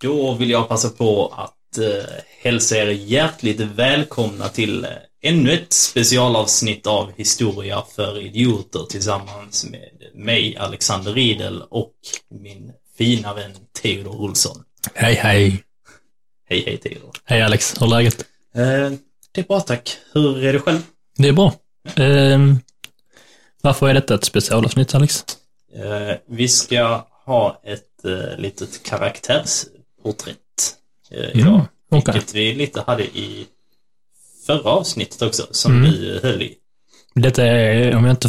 [0.00, 2.10] Då vill jag passa på att eh,
[2.42, 4.90] hälsa er hjärtligt välkomna till eh,
[5.22, 11.92] ännu ett specialavsnitt av Historia för idioter tillsammans med mig, Alexander Riedel, och
[12.30, 14.64] min fina vän Theodor Olsson.
[14.94, 15.64] Hej, hej.
[16.48, 17.10] Hej, hej Theodor.
[17.24, 18.20] Hej Alex, hur är läget?
[18.54, 18.92] Eh,
[19.32, 19.98] det är bra tack.
[20.12, 20.80] Hur är det själv?
[21.16, 21.52] Det är bra.
[21.96, 22.58] Ehm,
[23.60, 25.24] varför är detta ett specialavsnitt, Alex?
[25.74, 28.82] Eh, vi ska ha ett eh, litet
[30.02, 30.76] karaktärsporträtt
[31.10, 31.54] eh, idag.
[31.54, 32.12] Mm, okej.
[32.14, 33.46] Vilket vi lite hade i
[34.46, 35.90] förra avsnittet också, som Mm.
[35.90, 36.54] du höll i.
[37.14, 38.28] Detta är, om jag inte,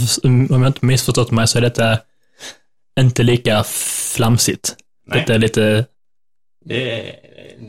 [0.54, 2.00] om jag inte missförstått mig, så är detta
[3.00, 3.63] inte lika
[4.16, 4.76] flamsigt.
[5.08, 5.20] Nej.
[5.20, 5.86] Detta är lite,
[6.66, 7.16] Det är,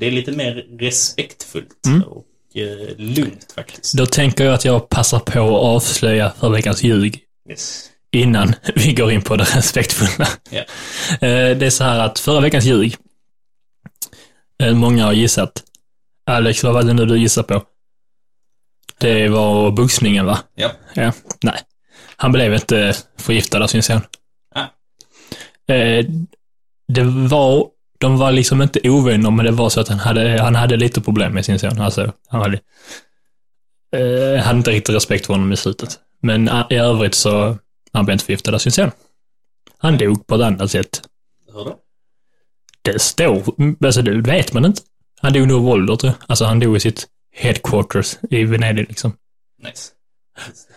[0.01, 2.03] det är lite mer respektfullt Mm.
[2.03, 2.25] och
[2.55, 3.95] eh, lugnt faktiskt.
[3.95, 7.91] då tänker jag att jag passar på att avslöja förra veckans ljug Yes.
[8.13, 10.29] innan vi går in på det respektfulla.
[10.51, 12.97] Eh, Det är så här att förra veckans ljug,
[14.61, 15.63] eh, många har gissat.
[16.27, 17.63] Alex, vad var det nu du gissade på?
[18.99, 20.39] Det var boxningen, va?
[20.55, 20.71] Ja.
[20.95, 21.59] Ja, nej.
[22.17, 24.01] Han blev inte förgiftad av sin son.
[24.55, 24.67] Ah.
[25.75, 26.05] Eh,
[26.89, 27.67] Det var,
[27.99, 31.01] de var liksom inte ovänner, men det var så att han hade, han hade lite
[31.01, 31.80] problem med sin son.
[31.80, 32.61] Alltså, han hade,
[33.97, 35.99] eh, hade inte riktigt respekt för honom i slutet.
[36.23, 37.59] Men eh, i övrigt så,
[37.93, 38.91] han blev inte förgiftad av sin son.
[39.79, 41.02] Han dog på ett annat sätt.
[41.52, 41.77] Hur då?
[42.83, 43.45] Det står,
[43.85, 44.83] alltså det vet man inte.
[45.21, 46.25] Han dog nog av ålder, tror jag.
[46.29, 49.13] Alltså han dog i sitt headquarters i Venedig liksom.
[49.63, 49.93] Nice.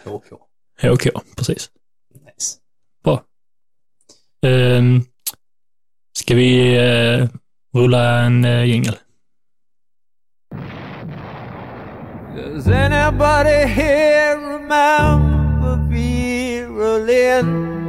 [0.05, 0.33] HK.
[0.81, 1.69] HK, precis.
[2.13, 2.57] Nice.
[3.03, 3.23] Bra.
[4.41, 5.05] Um,
[6.17, 7.29] ska vi uh,
[7.75, 8.95] rulla en uh, jingel?
[12.35, 17.82] Does anybody here remember Vera Lynn?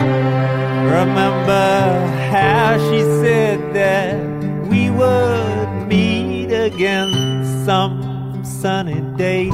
[0.00, 4.14] Remember how she said that
[4.68, 7.10] we would meet again
[7.64, 9.50] some sunny day?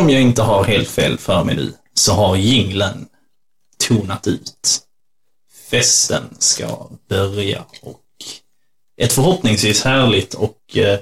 [0.00, 3.06] Om jag inte har helt fel för mig nu, så har jinglen
[3.88, 4.80] tonat ut.
[5.70, 8.00] Festen ska börja och
[9.00, 10.98] ett förhoppningsvis härligt och eh,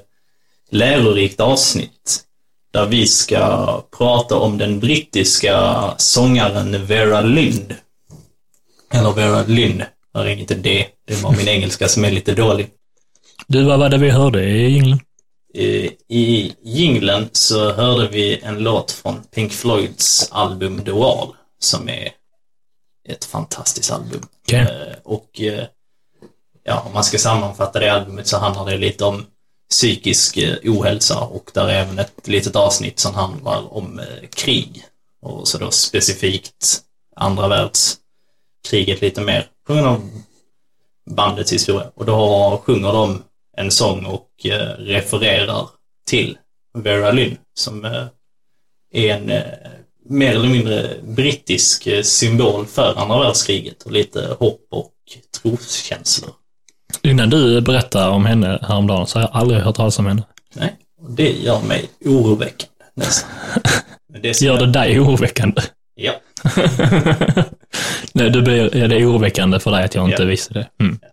[0.71, 2.25] lärorikt avsnitt
[2.73, 7.75] där vi ska prata om den brittiska sångaren Vera Lynn.
[8.93, 10.87] Eller Vera Lynn, det är inte det.
[11.07, 12.71] Det var min engelska som är lite dålig.
[13.47, 15.01] Du, vad var det vi hörde i jinglen?
[15.59, 21.89] Eh, I jinglen så hörde vi en låt från Pink Floyds album The Wall, som
[21.89, 22.11] är
[23.09, 24.21] ett fantastiskt album.
[24.45, 24.61] Okej.
[24.61, 25.65] Eh, Och eh,
[26.65, 29.27] ja, om man ska sammanfatta det albumet så handlar det lite om
[29.71, 34.01] psykisk ohälsa och där är även ett litet avsnitt som handlar om
[34.35, 34.85] krig.
[35.23, 36.81] Och så då specifikt
[37.17, 40.11] andra världskriget lite mer grund av
[41.11, 41.91] bandets historia.
[41.95, 43.23] Och då sjunger de
[43.59, 45.69] en sång och eh, refererar
[46.07, 46.39] till
[46.79, 48.05] Vera Lynn som eh,
[48.95, 49.43] är en eh,
[50.09, 54.93] mer eller mindre brittisk symbol för andra världskriget och lite hopp och
[55.43, 56.31] troskänslor.
[57.03, 60.23] Innan du berättar om henne häromdagen så har jag aldrig hört talas om henne.
[60.55, 63.31] Nej, och det gör mig oroväckande nästan.
[64.23, 65.63] Det Gör det dig oroväckande?
[65.95, 66.13] Ja.
[68.13, 70.29] Nej, du blir, ja, det är oroväckande för dig att jag inte Ja.
[70.29, 70.69] visste det.
[70.81, 70.99] Mm.
[71.03, 71.09] Eh,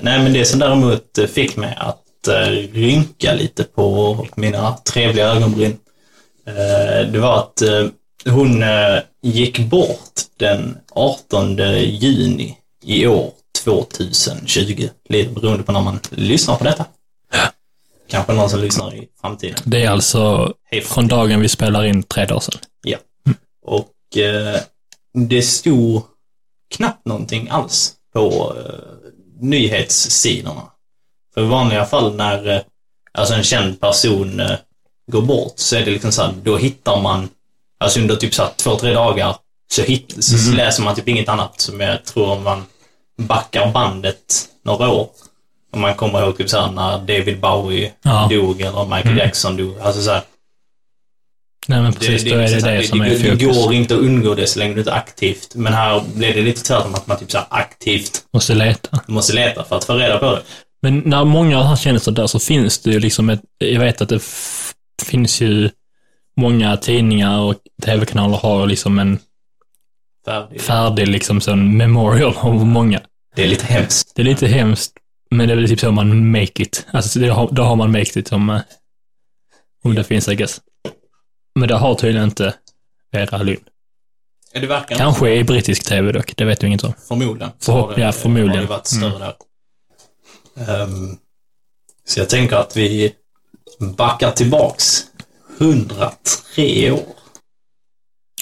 [0.00, 5.26] nej, men det som däremot eh, fick mig att eh, rynka lite på mina trevliga
[5.26, 5.78] ögonbryn,
[6.46, 7.86] eh, det var att eh,
[8.26, 13.32] hon eh, gick bort den 18 juni i år,
[13.64, 14.88] 2020.
[15.08, 16.84] Lite beroende på när man lyssnar på detta.
[18.08, 19.58] Kanske någon som lyssnar i framtiden.
[19.64, 22.60] Det är alltså från dagen vi spelar in tre dagar sedan.
[22.82, 22.98] Ja.
[23.62, 24.60] Och eh,
[25.28, 26.02] det stod
[26.76, 28.93] knappt någonting alls på eh,
[29.40, 30.62] nyhetssidorna.
[31.34, 32.60] För i vanliga fall när eh,
[33.12, 34.50] alltså en känd person eh,
[35.12, 37.28] går bort så är det liksom så här, då hittar man,
[37.80, 39.36] alltså under typ så här, två, tre dagar
[39.72, 42.64] så, hit, så läser man typ inget annat som jag tror om man
[43.18, 45.08] backar bandet några år.
[45.72, 48.28] Om man kommer ihåg typ så här när David Bowie Ja.
[48.30, 49.78] dog eller Michael Jackson dog.
[49.80, 50.22] Alltså så här,
[51.68, 52.24] Nej, men precis.
[52.24, 53.56] då är det här, det som är det, det fokus.
[53.56, 55.54] går inte att undgå det så länge du inte är aktivt.
[55.54, 59.00] Men här blir det lite tvärtom att man typ så här aktivt Måste leta.
[59.06, 60.42] måste leta för att få reda på det.
[60.82, 64.08] Men när många har kändisar där så finns det ju liksom ett, jag vet att
[64.08, 64.22] det
[65.02, 65.70] finns ju
[66.36, 69.18] många tidningar och tv-kanaler har liksom en
[70.26, 70.60] Färdig.
[70.60, 73.00] färdig liksom sån memorial av många.
[73.36, 74.12] Det är lite hemskt.
[74.14, 74.92] Det är lite hemskt,
[75.30, 76.86] men det är väl typ så man make it.
[76.90, 78.60] Alltså det har, då har man make it om, eh,
[79.84, 80.60] om det finns, I guess.
[81.54, 82.54] Men det har tydligen inte
[83.12, 83.64] Vera Lynn.
[84.52, 86.92] Ja, det verkar Kanske i brittisk tv dock, det vet du inget om.
[87.08, 87.52] Förmodligen.
[87.60, 88.50] Förhopp- ja, förmodligen.
[88.50, 88.56] Mm.
[88.58, 90.82] Har det varit större där.
[90.82, 91.16] Ehm,
[92.04, 93.14] så jag tänker att vi
[93.96, 95.04] backar tillbaks
[95.58, 97.00] 103 år.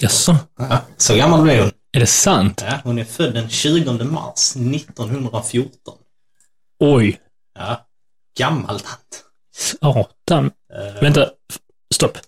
[0.00, 0.37] Jaså?
[0.59, 1.73] Ja, så gammal blev hon.
[1.93, 2.62] Är det sant?
[2.67, 5.99] Ja, hon är född den 20 mars 1914.
[6.81, 7.20] Oj.
[7.55, 7.87] Ja,
[8.38, 9.25] gammal tant.
[9.56, 10.44] Satan.
[10.75, 11.31] Ehm, Vänta,
[11.94, 12.19] stopp.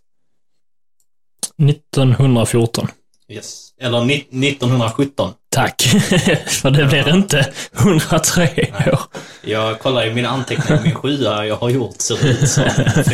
[1.63, 2.89] 1914.
[3.29, 3.71] Yes.
[3.81, 5.33] Eller ni- 1917.
[5.51, 5.83] Tack.
[6.47, 9.01] För det blir inte 103 år.
[9.43, 12.65] Jag kollar i mina anteckningar, min sjua jag har gjort ser ut som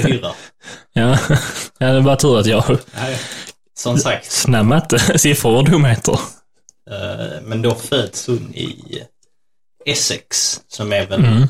[0.04, 0.30] fyra.
[0.92, 1.18] Ja,
[1.78, 2.64] ja det är bara tur att jag
[2.94, 3.16] Nej,
[3.78, 6.18] som sagt, snabb matte, siffror och dumheter.
[6.90, 9.02] eh, men då föds hon i
[9.86, 11.48] Essex, som är väl, Mm.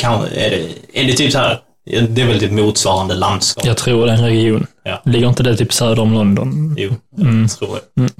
[0.00, 1.62] kan, är, det, är det typ så här,
[2.08, 3.64] det är väl typ motsvarande landskap?
[3.66, 4.66] Jag tror det är en region.
[4.82, 5.02] Ja.
[5.04, 6.74] Ligger inte det typ söder om London?
[6.78, 7.42] Jo, Mm.
[7.42, 8.02] jag tror jag.
[8.04, 8.12] Mm.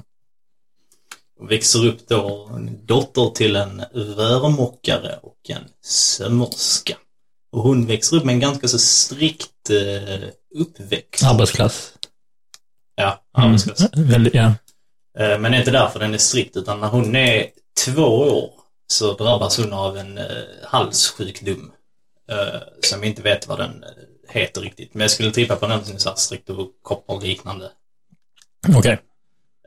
[1.49, 6.97] Växer upp då, en dotter till en rörmokare och en sömmerska.
[7.51, 10.27] Och hon växer upp med en ganska så strikt eh,
[10.61, 11.23] uppväxt.
[11.23, 11.93] Arbetsklass.
[12.95, 13.93] Ja, arbetsklass.
[13.93, 14.09] Mm.
[14.09, 14.45] Väldigt, ja.
[15.19, 17.47] Eh, Men det är inte därför den är strikt, utan när hon är
[17.85, 18.49] två år
[18.87, 20.25] så drabbas hon av en eh,
[20.63, 21.71] halssjukdom.
[22.31, 23.83] Eh, som vi inte vet vad den
[24.29, 24.93] heter riktigt.
[24.93, 27.71] Men jag skulle tippa på någonting så här streptokopper-liknande.
[28.77, 28.99] Okej.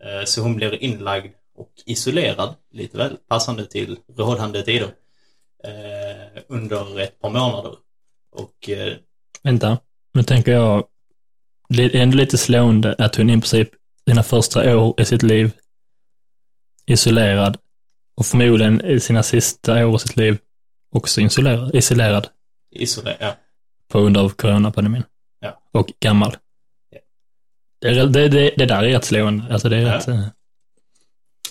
[0.02, 4.90] Eh, så hon blir inlagd och isolerad, lite väl passande till rådande tider,
[5.64, 7.74] eh, under ett par månader.
[8.32, 8.96] Och eh,
[9.42, 9.78] Vänta.
[10.14, 10.84] Nu tänker jag,
[11.68, 13.68] det är ändå lite slående att hon i princip
[14.08, 15.50] sina första år i sitt liv
[16.86, 17.58] isolerad
[18.16, 20.38] och förmodligen i sina sista år i sitt liv
[20.92, 22.28] också isolerad, isolerad
[22.70, 23.36] isolerad, ja.
[23.88, 25.02] På grund av coronapandemin.
[25.40, 25.62] Ja.
[25.72, 26.36] Och gammal.
[26.90, 26.98] Ja.
[27.80, 29.52] Det, är- det, det, det där är rätt slående.
[29.52, 29.96] Alltså det är Ja.
[29.96, 30.08] rätt...
[30.08, 30.26] eh,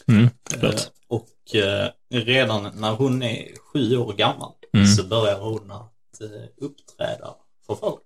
[0.07, 0.91] Mm, Eh, förlåt.
[1.07, 4.87] och eh, redan när hon är sju år gammal Mm.
[4.87, 7.35] så börjar hon att eh, uppträda
[7.67, 8.01] för folk.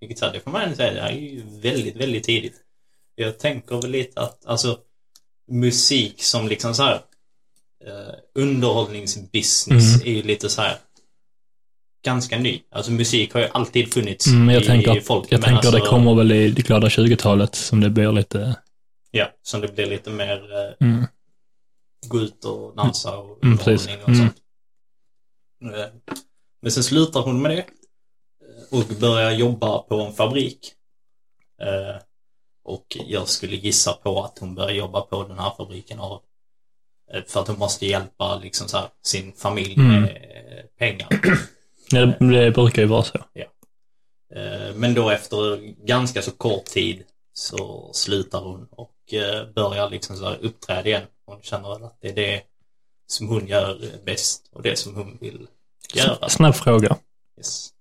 [0.00, 2.54] Vilket så här, det får man säga, det här är ju väldigt, väldigt tidigt.
[3.14, 4.78] Jag tänker väl lite att, alltså,
[5.50, 7.00] musik som liksom så här
[7.86, 10.06] eh, underhållningsbusiness Mm.
[10.08, 10.76] är ju lite så här
[12.04, 12.62] ganska ny.
[12.70, 15.26] Alltså musik har ju alltid funnits Mm, jag i, tänker, i folk.
[15.32, 18.56] jag tänker det alltså- kommer väl i det glada 20-talet som det blir lite...
[19.10, 21.04] Ja, som det blir lite mer eh, Mm.
[22.08, 23.96] gå ut och dansa och Mm, precis.
[24.02, 24.18] och Mm.
[24.20, 24.36] sånt.
[25.74, 25.86] Eh,
[26.62, 30.72] Men sen slutar hon med det eh, och börjar jobba på en fabrik.
[32.64, 36.22] Och jag skulle gissa på att hon börjar jobba på den här fabriken av
[37.26, 40.02] för att hon måste hjälpa liksom så här, sin familj Mm.
[40.02, 40.10] med
[40.78, 41.08] pengar.
[41.90, 43.18] Ja, det, brukar ju vara så.
[44.34, 45.56] Eh, Men då efter
[45.86, 51.02] ganska så kort tid så slutar hon och eh, börjar liksom så här uppträda igen.
[51.26, 52.42] Hon känner väl att det är det
[53.06, 55.46] som hon gör bäst och det som hon vill
[55.94, 56.28] göra.
[56.28, 56.96] Snabb fråga.
[57.38, 57.72] Yes.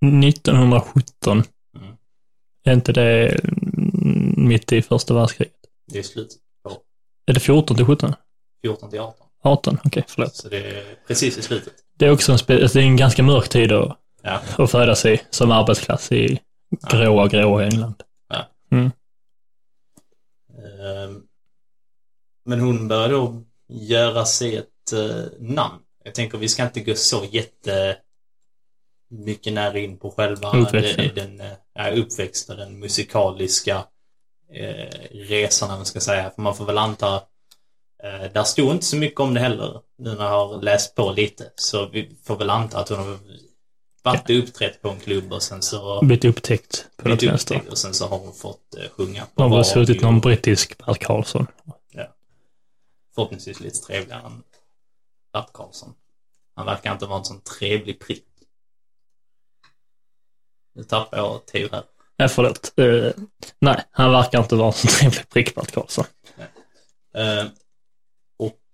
[0.00, 1.42] 1917.
[1.76, 1.96] Mm.
[2.64, 5.54] Är inte det mm, mitt i första världskriget?
[5.92, 6.82] Det är slut på
[7.26, 8.14] Är det 14 till 17?
[8.62, 9.27] 14 till 18.
[9.42, 9.78] 18?
[9.84, 10.36] Okej, förlåt.
[10.36, 11.72] Så det är precis i slutet.
[11.98, 14.40] Det är också en, spe- alltså, det är en ganska mörk tid att, Ja.
[14.58, 16.40] att födas i som arbetsklass i
[16.90, 18.02] gråa, gråa England.
[18.70, 18.90] Ehm,
[22.44, 25.78] Men hon börjar då göra sig ett eh, namn.
[26.04, 27.96] Jag tänker vi ska inte gå så jätte
[29.10, 31.10] mycket nära in på själva Uppväxten.
[31.14, 33.84] den, eh, ja, uppväxten, den musikaliska
[34.54, 36.30] eh, resan, om man ska säga.
[36.30, 37.22] För man får väl anta,
[38.04, 41.12] eh, där stod inte så mycket om det heller, nu när jag har läst på
[41.12, 41.52] lite.
[41.56, 43.18] Så vi får väl anta att hon har
[44.02, 47.54] varit uppträtt på en klubb och sen så Blivit upptäckt på något blivit vänster.
[47.54, 49.86] upptäckt och sen så har hon fått eh, sjunga på Har väl radio.
[49.86, 51.46] suttit någon brittisk Bert Karlsson.
[53.14, 54.42] förhoppningsvis lite trevligare än
[55.32, 55.94] Bert Karlsson.
[56.54, 58.24] Han verkar inte vara en sån trevlig prick.
[60.74, 61.82] Nu tappar jag tur här.
[62.18, 62.72] Nej, förlåt.
[62.80, 63.10] Uh,
[63.60, 66.04] nej, han verkar inte vara en så trevlig prick, Bert Karlsson.
[67.14, 67.44] Eh,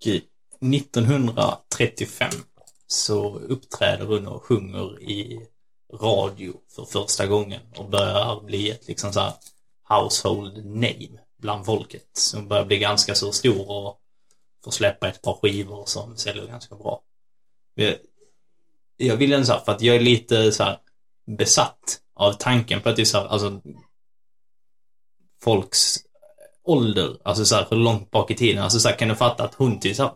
[0.07, 2.31] 1935
[2.87, 5.47] så uppträder hon och sjunger i
[5.93, 9.33] radio för första gången och börjar bli ett liksom så här
[9.89, 12.09] household name bland folket.
[12.13, 14.01] Som börjar bli ganska så stor och
[14.65, 17.03] får släppa ett par skivor som säljer ganska bra.
[17.75, 17.97] Jag,
[18.97, 20.79] jag vill ändå säga, för att jag är lite så här
[21.27, 23.63] besatt av tanken på att det är så här, alltså
[25.43, 25.97] folks
[26.65, 29.45] ålder, alltså så här, hur långt bak i tiden, alltså så här, kan du fatta
[29.45, 30.13] att hon till så här,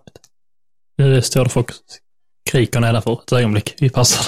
[0.96, 1.70] Nu står det folk
[2.48, 3.74] skriker nedanför ett ögonblick.
[3.78, 4.26] Vi passar.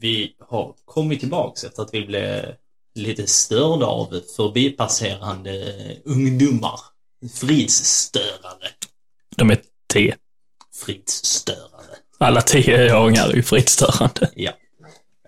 [0.00, 2.54] vi har kommit tillbaks efter att vi blev
[2.94, 6.80] lite störda av förbipasserande ungdomar.
[7.34, 8.68] Fridsstörare.
[9.36, 9.58] De är
[9.92, 10.16] tio.
[10.84, 11.96] Fridsstörare.
[12.18, 14.30] Alla tioåringar är ju frittstörande.
[14.34, 14.52] Ja.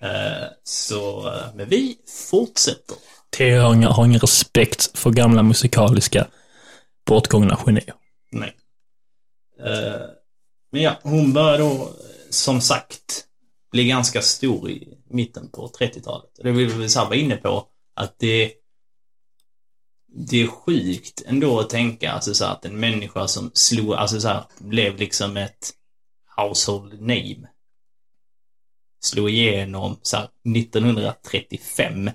[0.02, 1.96] Eh, så, eh, men vi
[2.30, 2.96] fortsätter.
[3.30, 6.26] Tioåringar har ingen respekt för gamla musikaliska
[7.06, 7.94] bortgångna genier.
[8.32, 8.56] Nej.
[9.60, 10.06] Uh,
[10.72, 11.90] men ja, hon började då,
[12.30, 13.24] som sagt,
[13.70, 16.30] bli ganska stor i mitten på 30-talet.
[16.42, 18.52] Det vill vi vara inne på, att det
[20.14, 24.28] det är sjukt ändå att tänka alltså så att en människa som slog, alltså så
[24.28, 25.70] här, blev liksom ett
[26.36, 27.48] household name.
[29.00, 32.10] Slog igenom så här, 1935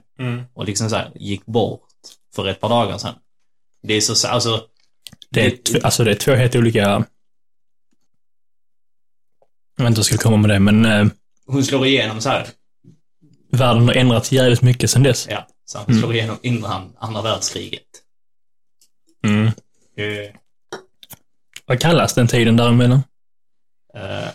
[0.53, 1.87] och liksom så här, gick bort
[2.35, 3.15] för ett par dagar sedan.
[3.81, 4.67] Det är så, alltså...
[5.29, 6.79] Det är, tv- alltså det är två helt olika...
[9.75, 11.07] Jag vet inte hur jag skulle komma med det, men eh,
[11.45, 12.47] Hon slår igenom så här,
[13.51, 15.27] världen har ändrats jävligt mycket sedan dess.
[15.29, 17.87] ja, så han slår igenom innan andra världskriget.
[19.23, 19.47] Mm.
[19.47, 20.35] Eh,
[21.65, 23.03] Vad kallas den tiden däremellan?
[23.95, 24.27] eh,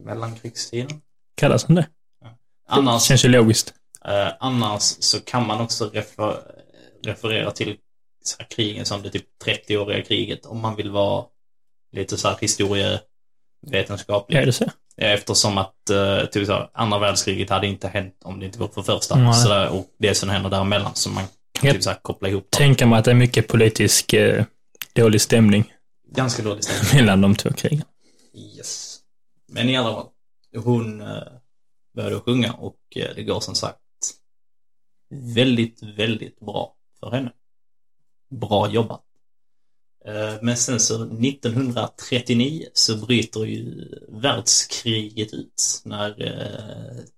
[0.00, 1.00] mellankrigstiden.
[1.38, 1.86] Kallas den det?
[2.68, 3.74] Annars, Känns ju logiskt.
[4.04, 6.36] eh, annars så kan man också refer,
[7.04, 7.76] referera till
[8.24, 11.24] så här, krigen som det typ 30-åriga kriget om man vill vara
[11.92, 14.38] lite så här historievetenskaplig.
[14.40, 14.64] Ja, det så.
[14.96, 18.68] Eftersom att eh, typ så här, andra världskriget hade inte hänt om det inte var
[18.68, 19.16] för första.
[19.16, 19.34] Nej.
[19.34, 21.24] Så där, och det som händer däremellan som man
[21.60, 22.50] kan typ så här, koppla ihop.
[22.50, 24.44] Tänka mig att det är mycket politisk eh,
[24.92, 25.72] dålig stämning
[26.14, 27.04] Ganska dålig stämning.
[27.06, 27.82] mellan de två krigen.
[28.56, 28.98] Yes.
[29.52, 30.06] Men i alla fall,
[30.56, 31.22] hon eh,
[31.94, 33.78] började sjunga och eh, det går som sagt
[35.34, 37.32] väldigt, väldigt bra för henne.
[38.30, 39.04] Bra jobbat.
[40.04, 46.14] Eh, men sen så 1939 så bryter ju världskriget ut när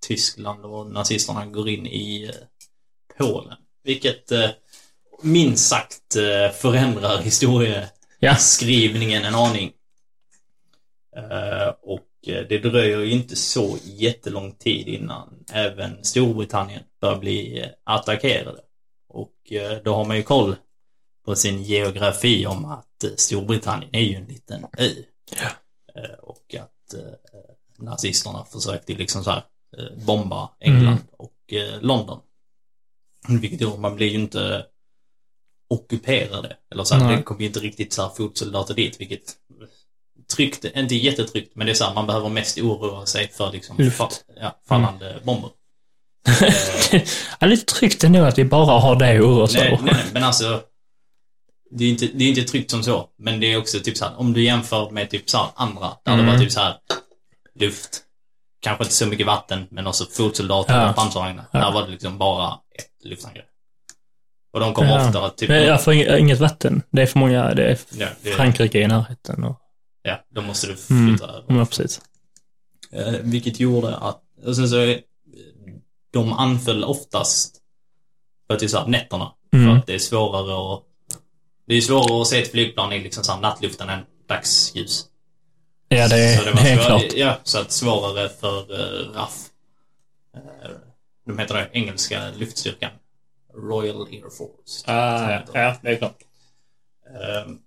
[0.01, 2.31] Tyskland och nazisterna går in i
[3.19, 3.57] Polen.
[3.83, 4.33] Vilket
[5.23, 6.15] minst sagt
[6.61, 8.37] förändrar historie Ja.
[8.37, 9.73] skrivningen en aning.
[11.83, 18.61] Och det dröjer inte så jättelång tid innan även Storbritannien bör bli eh, attackerade.
[19.09, 20.57] Och eh, då har man ju koll
[21.25, 24.91] på sin geografi om att eh, Storbritannien är ju en liten ö.
[25.43, 25.51] Ja.
[26.03, 27.15] Eh, och att eh,
[27.79, 29.43] nazisterna försökte liksom så här
[29.79, 30.99] eh, bomba England Mm.
[31.19, 32.21] och eh, London.
[33.29, 34.67] Vilket gjorde man blir ju inte
[35.69, 36.57] ockuperade.
[36.71, 39.37] Eller så här, det kom ju inte riktigt så här fotsoldater dit, vilket
[40.31, 43.77] tryggt, inte jättetryggt, men det är så här, man behöver mest oroa sig för liksom
[43.79, 44.25] Luft.
[44.41, 45.51] ja, fallande bomber.
[47.41, 50.05] Ja, lite tryggt ändå att vi bara har det att oroa oss Nej, nej, nej,
[50.13, 50.61] men alltså
[51.71, 54.05] det är inte, det är inte tryggt som så, men det är också typ så
[54.05, 56.27] här, om du jämför med typ så här andra, där Mm.
[56.27, 56.75] det var typ så här
[57.61, 58.01] luft,
[58.63, 60.91] kanske inte så mycket vatten, men också fotsoldater Ja.
[60.91, 61.45] och pansarvagnar.
[61.53, 61.59] Ja.
[61.59, 63.47] Där var det liksom bara ett luftangrepp.
[64.53, 65.07] Och de kommer Ja.
[65.09, 65.49] ofta typ...
[65.49, 66.83] Men jag får ing- inget vatten.
[66.91, 69.57] Det är för många, det är ja, det, Frankrike i närheten och...
[70.03, 71.09] ja, då måste du Mm.
[71.09, 71.55] flytta över.
[71.59, 72.01] Ja, precis.
[72.93, 74.99] Eh, vilket gjorde att, och sen så, eh,
[76.11, 77.57] de anföll oftast
[78.49, 79.33] på typ så här nätterna.
[79.51, 79.77] För Mm.
[79.77, 80.83] att det är svårare att,
[81.67, 85.07] det är svårare att se ett flygplan i liksom så här nattluften än dagsljus.
[85.89, 87.13] Ja, det är, så det var är klart.
[87.17, 89.47] Ja, så att svårare för uh, RAF.
[90.37, 90.71] Uh,
[91.27, 92.91] de heter det, engelska luftstyrkan.
[93.55, 94.85] Royal Air Force.
[94.93, 96.19] Ah, ja, ja, det är klart.
[97.07, 97.59] Ehm,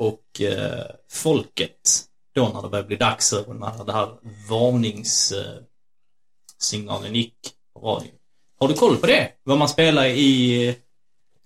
[0.00, 2.04] och eh, folket,
[2.34, 4.08] då när det började bli dags och när det här
[4.50, 7.34] varningssignalen gick
[7.74, 8.12] på radion.
[8.60, 9.32] Har du koll på det?
[9.42, 10.62] Vad man spelar i,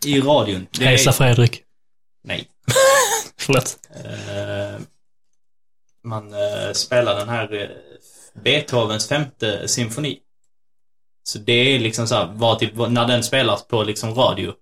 [0.06, 0.66] i radion?
[0.70, 1.62] Det är- Hejsa Fredrik.
[2.22, 2.48] Nej.
[3.36, 3.78] Förlåt.
[4.04, 4.80] Eh,
[6.04, 7.68] man eh, spelar den här eh,
[8.42, 10.20] Beethovens femte symfoni.
[11.22, 14.52] Så det är liksom så här, var typ, när den spelas på liksom radio,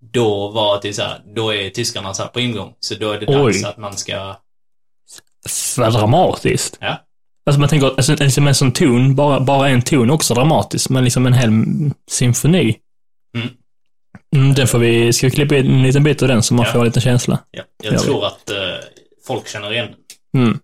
[0.00, 2.74] då var det så här, då är tyskarna så här på ingång.
[2.80, 3.64] Så då är det dags Oj.
[3.64, 4.36] att man ska,
[5.76, 6.76] Vad dramatiskt.
[6.80, 7.04] ja,
[7.46, 11.04] Alltså man tänker, alltså, liksom en sån ton, bara, bara en ton också dramatisk, men
[11.04, 11.50] liksom en hel
[12.10, 12.76] symfoni.
[13.36, 13.48] Mm.
[14.36, 16.66] Mm, den får vi, ska vi klippa in en liten bit av den så man
[16.66, 16.72] Ja.
[16.72, 17.38] får en liten känsla?
[17.50, 17.62] ja.
[17.82, 18.56] Jag Ja, tror att eh,
[19.26, 19.88] folk känner igen
[20.32, 20.42] den.
[20.42, 20.58] Mm.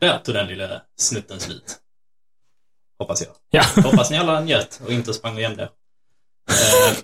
[0.00, 1.76] Där tog den lilla snutten slut.
[2.98, 3.30] Hoppas jag.
[3.50, 3.82] Ja.
[3.82, 5.62] Hoppas ni alla njöt och inte sprang och gömde.
[6.50, 6.96] Eh,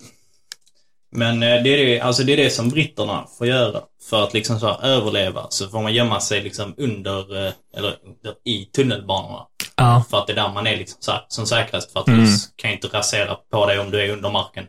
[1.16, 3.82] Men eh, det är det, alltså det är det som britterna får göra.
[4.02, 7.98] För att liksom så här överleva så får man gömma sig liksom under, eh, eller
[8.04, 9.46] under, i tunnelbanorna.
[9.76, 10.04] Ja.
[10.10, 11.92] För att det är där man är liksom så här, som säkrast.
[11.92, 12.24] För att Mm.
[12.24, 14.66] du kan inte rasera på dig om du är under marken.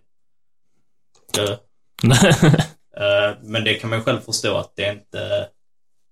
[3.42, 5.48] Men det kan man själv förstå att det är inte,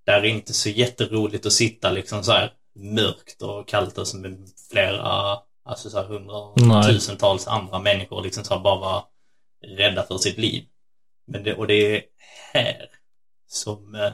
[0.05, 4.49] det är inte så jätteroligt att sitta liksom så här mörkt och kallt och med
[4.71, 9.03] flera, alltså så här hundratusentals andra människor liksom så här bara vara
[9.77, 10.65] rädda för sitt liv.
[11.27, 12.03] Men det, och det är
[12.53, 12.89] här
[13.47, 14.11] som eh,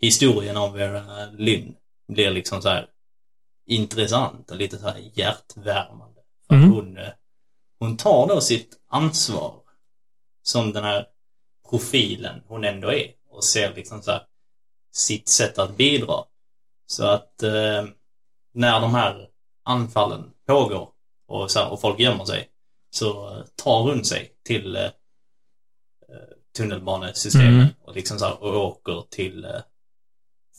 [0.00, 1.74] historien om Vera Lynn
[2.08, 2.86] blir liksom så här
[3.66, 6.20] intressant och lite så här hjärtvärmande.
[6.48, 6.70] För Mm.
[6.72, 7.12] hon, eh,
[7.78, 9.54] hon tar då sitt ansvar
[10.42, 11.06] som den här
[11.70, 14.22] profilen hon ändå är och ser liksom så här
[14.94, 16.24] sitt sätt att bidra.
[16.86, 17.84] Så att eh,
[18.54, 19.28] när de här
[19.64, 20.88] anfallen pågår
[21.28, 22.48] och, så här, och folk gömmer sig
[22.90, 24.90] så tar hon sig till eh,
[26.56, 27.66] tunnelbanesystemet Mm.
[27.84, 29.60] och liksom så här, och åker till eh,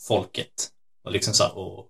[0.08, 0.68] folket
[1.04, 1.88] och liksom så här, och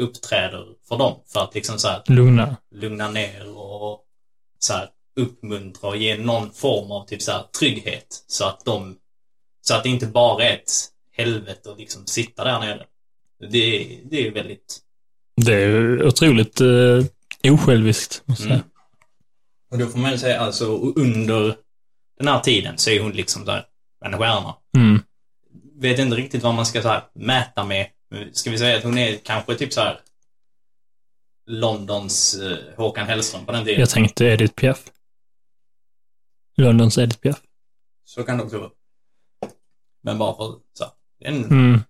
[0.00, 2.56] uppträder för dem för att liksom så här Lugna.
[2.70, 4.04] lugna ner och
[4.58, 8.98] så här, uppmuntra och ge någon form av typ så här, trygghet så att de
[9.60, 10.70] så att det inte bara är ett
[11.16, 12.86] helvete att liksom sitta där nere.
[13.50, 14.78] Det, är- det är väldigt
[15.36, 17.04] Det är otroligt eh,
[17.52, 18.60] osjälviskt, måste jag Mm.
[18.62, 18.70] säga.
[19.70, 21.56] och då får man ju säga alltså under
[22.18, 23.66] den här tiden så är hon liksom där
[24.04, 24.56] en stjärna.
[24.76, 25.02] Mm.
[25.80, 27.90] Vet inte riktigt vad man ska så här, mäta med.
[28.32, 30.00] Ska vi säga att hon är kanske typ så här
[31.46, 33.80] Londons eh, Håkan Hellström på den tiden.
[33.80, 34.84] Jag tänkte Edith Piaf.
[36.56, 37.40] Londons Edith Piaf.
[38.04, 38.70] Så kan det också vara.
[40.02, 40.84] Men bara för så.
[40.84, 41.80] här, En, Mm.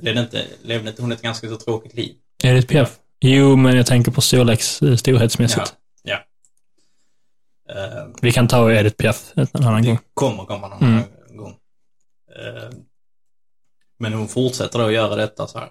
[0.00, 2.16] levde, inte, levde inte hon ett ganska så tråkigt liv?
[2.44, 2.98] Edith Piaf.
[3.20, 5.74] Jo, men jag tänker på storleks, eh, storhetsmässigt.
[6.02, 6.18] Ja.
[7.68, 9.94] Eh, Vi kan ta Edith Piaf en annan gång.
[9.96, 11.02] det kommer komma någon Mm.
[11.36, 11.56] gång.
[12.36, 12.70] Eh,
[13.98, 15.70] men hon fortsätter då att göra detta så här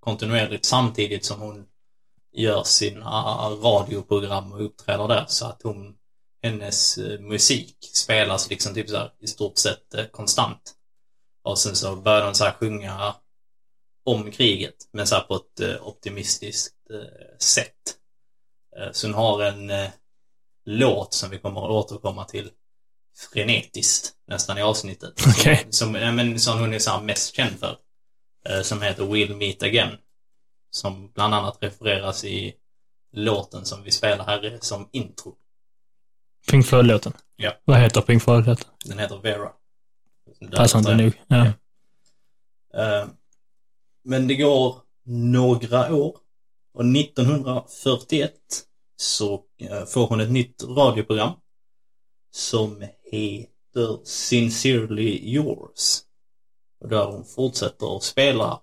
[0.00, 1.64] kontinuerligt samtidigt som hon
[2.32, 3.10] gör sina
[3.62, 5.94] radioprogram och uppträder där så att hon
[6.42, 10.74] hennes musik spelas liksom typ så här i stort sett konstant.
[11.46, 13.14] Och sen så börjar hon så sjunga
[14.04, 17.72] om kriget men så här på ett eh, optimistiskt eh, sätt.
[18.76, 19.90] Eh, så hon har en
[20.64, 22.50] låt som vi kommer att återkomma till
[23.32, 25.12] frenetiskt nästan i avsnittet.
[25.26, 25.66] Okej.
[25.70, 27.78] Som, men, som hon är så mest känd för.
[28.62, 29.96] Som heter We'll Meet Again.
[30.70, 32.54] Som bland annat refereras i
[33.12, 35.34] låten som vi spelar här som intro.
[36.50, 37.12] Pink Floyd-låten.
[37.36, 37.52] Ja.
[37.64, 38.70] Vad heter Pink Floyd-låten?
[38.84, 39.52] Den heter Vera.
[40.56, 41.12] Passande nog.
[41.28, 41.46] Ja.
[42.74, 43.08] Eh,
[44.04, 46.16] Men det går några år
[46.74, 48.32] och 1941
[48.96, 51.32] så eh, får hon ett nytt radioprogram
[52.34, 56.00] som heter Sincerely Yours.
[56.80, 58.60] Och där hon fortsätter att spela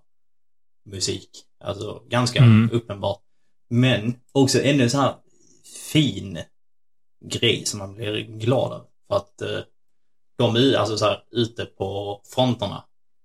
[0.85, 1.29] musik.
[1.63, 2.69] Alltså ganska Mm.
[2.73, 3.21] uppenbart.
[3.69, 5.15] Men också ännu så här
[5.91, 6.39] fin
[7.25, 8.87] grej som man blir glad av.
[9.07, 9.59] För att eh,
[10.43, 12.83] de är alltså så här ute på fronterna.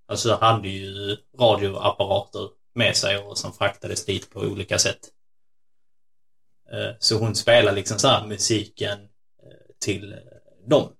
[0.09, 4.99] Alltså hade ju radioapparater med sig och som fraktades dit på olika sätt.
[6.73, 8.99] Eh, Så hon spelar liksom så här musiken
[9.43, 10.19] eh, till eh,
[10.69, 10.93] dem.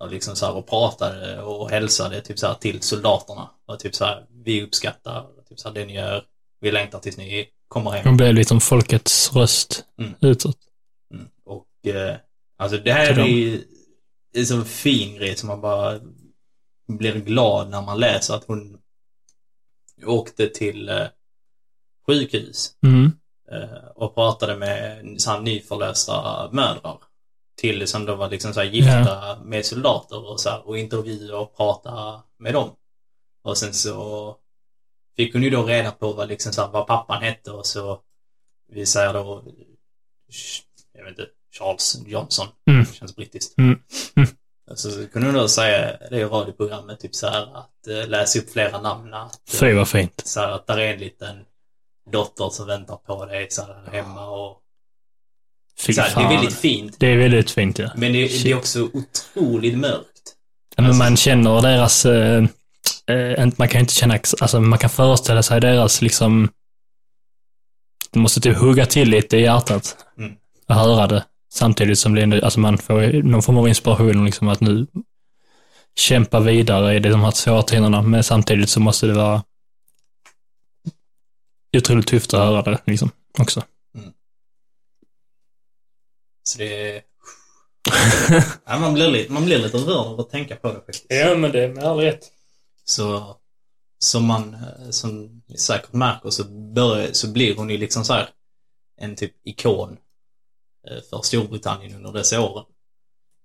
[0.00, 3.50] Och liksom så här och pratade och hälsade typ så här till soldaterna.
[3.66, 6.24] Och typ så här, vi uppskattar typ så här det ni gör.
[6.60, 8.04] Vi längtar tills ni kommer hem.
[8.04, 10.14] Hon blev liksom folkets röst Mm.
[10.20, 10.56] utåt.
[11.14, 11.28] Mm.
[11.44, 12.16] Och eh,
[12.58, 13.14] alltså det här
[14.32, 16.00] Till är ju en fin grej som man bara
[16.88, 18.78] blir glad när man läser att hon
[20.06, 21.06] åkte till eh,
[22.06, 23.12] sjukhus Mm.
[23.50, 26.98] eh, och pratade med så här nyförlösta mödrar
[27.56, 31.38] till som då var liksom så här gifta med soldater och så här, och intervjua
[31.38, 32.70] och prata med dem.
[33.42, 34.36] Och sen så
[35.16, 38.00] fick hon ju då reda på vad liksom så här, vad pappan hette och så
[38.68, 39.44] vi säger då
[40.92, 42.46] jag vet inte, Charles Johnson.
[42.70, 42.86] Mm.
[42.86, 43.58] Känns brittiskt.
[43.58, 43.78] Mm.
[44.16, 44.28] Mm.
[44.74, 48.52] Så kunde hon då säga det i radioprogrammet typ så här att eh, läsa upp
[48.52, 49.14] flera namn.
[49.14, 50.22] Att, eh, Fy vad fint.
[50.24, 51.36] så här, att där är en liten
[52.12, 54.58] dotter som väntar på dig så här, hemma och
[55.86, 56.34] Fy så här, det är fan.
[56.34, 56.96] väldigt fint.
[57.00, 57.90] Det är väldigt fint, ja.
[57.96, 60.08] Men det, det är också otroligt mörkt.
[60.76, 62.06] Ja, men Alltså- man känner deras,
[63.44, 66.48] inte- man kan inte känna, alltså man kan föreställa sig deras liksom,
[68.10, 69.96] det måste typ hugga till lite i hjärtat.
[70.18, 70.32] Mm.
[70.66, 71.24] Att höra det.
[71.52, 74.86] Samtidigt som det, ändå- alltså man får någon form av inspiration liksom att nu
[75.96, 79.44] kämpa vidare i de här svåra tiderna, men samtidigt så måste det vara
[81.76, 83.62] otroligt tufft att höra det liksom också.
[86.44, 87.02] Så det är...
[88.66, 91.06] ja, man, blir lite, man blir lite rörd av att tänka på det faktiskt.
[91.08, 92.32] Ja, men det är med all rätt.
[92.84, 93.36] Så
[93.98, 98.12] som man eh, som ni säkert märker så, börjar, så blir hon ju liksom så
[98.12, 98.28] här
[99.00, 99.96] en typ ikon
[101.10, 102.64] för Storbritannien under dessa åren.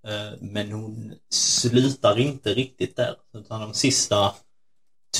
[0.08, 3.16] Eh, Men hon slutar inte riktigt där.
[3.34, 4.36] Utan de sista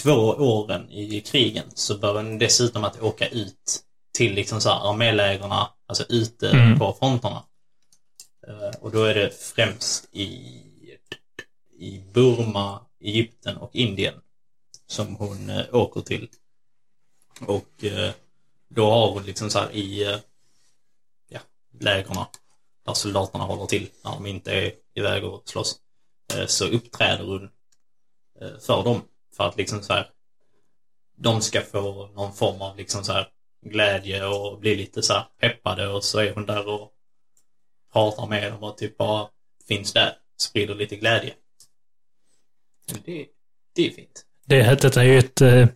[0.04, 3.80] två åren i krigen så börjar hon dessutom att åka ut
[4.18, 6.80] till liksom så här armélägerna, alltså ute Mm.
[6.80, 7.44] på fronterna.
[8.48, 10.28] Eh, Och då är det främst i,
[11.80, 14.14] i Burma, Egypten och Indien
[14.88, 16.30] som hon eh, åker till.
[17.48, 18.12] Och eh,
[18.70, 20.18] då har hon liksom så här i eh,
[21.80, 22.28] lägerna
[22.88, 25.76] där soldaterna håller till när de inte är iväg och slåss.
[26.34, 27.44] Eh, så uppträder hon
[28.42, 29.02] eh, för dem.
[29.38, 30.10] För att liksom så här
[31.18, 33.28] de ska få någon form av liksom så här
[33.66, 36.92] glädje och bli lite så här peppade och så är hon där och
[37.94, 39.28] pratar med dem och typ bara
[39.68, 40.14] finns där.
[40.42, 41.34] Sprider lite glädje.
[43.06, 43.26] Det,
[43.76, 44.26] det är fint.
[44.46, 45.68] Det heter är ju ett, eh,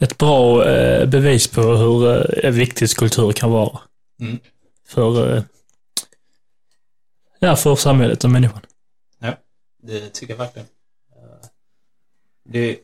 [0.00, 0.64] ett bra
[1.06, 3.80] bevis på hur viktigt kultur kan vara.
[4.20, 4.38] Mm.
[4.86, 5.42] För, eh,
[7.38, 8.62] ja, för samhället och människan.
[9.18, 9.36] Ja,
[9.82, 10.68] det tycker jag verkligen.
[11.16, 11.48] Eh,
[12.44, 12.78] Det,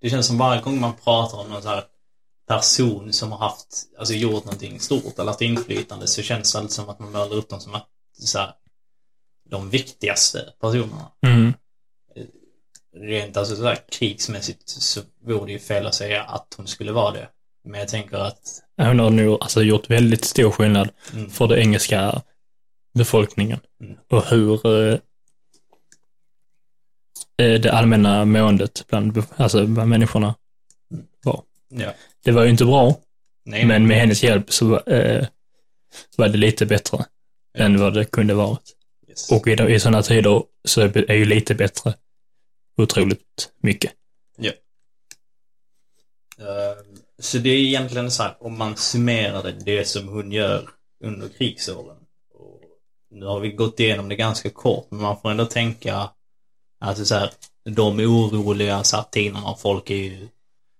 [0.00, 1.84] det känns som varje gång man pratar om någon så här
[2.46, 6.72] person som har haft, alltså gjort någonting stort eller haft inflytande så känns det alltid
[6.72, 7.88] som att man målar upp dem som att,
[8.18, 8.54] så här,
[9.44, 11.12] de viktigaste personerna.
[11.26, 11.52] Mm.
[12.94, 16.92] Rent alltså så här, krigsmässigt så vore det ju fel att säga att hon skulle
[16.92, 17.28] vara det.
[17.64, 21.30] Men jag tänker att, Hon har nog alltså, gjort väldigt stor skillnad Mm.
[21.30, 22.22] för den engelska
[22.94, 23.60] befolkningen.
[23.80, 23.96] Mm.
[24.10, 24.98] Och hur eh,
[27.36, 30.34] eh, det allmänna måendet bland, alltså, bland människorna
[31.24, 31.42] var.
[31.68, 31.94] ja.
[32.24, 33.00] Det var ju inte bra,
[33.44, 35.26] Nej, men med hennes hjälp så eh,
[36.16, 37.04] var det lite bättre
[37.58, 38.76] än vad det kunde varit.
[39.08, 39.30] Yes.
[39.32, 41.94] Och i, i sådana tider så är ju lite bättre
[42.76, 43.92] otroligt mycket.
[44.36, 44.52] Ja.
[46.38, 46.91] Eh,
[47.22, 50.68] så det är egentligen så här, om man summerar det, det som hon gör
[51.04, 51.96] under krigsåren.
[52.34, 52.60] Och
[53.10, 56.10] nu har vi gått igenom det ganska kort, men man får ändå tänka
[56.80, 57.30] alltså så här,
[57.64, 60.28] de oroliga satinerna, folk är ju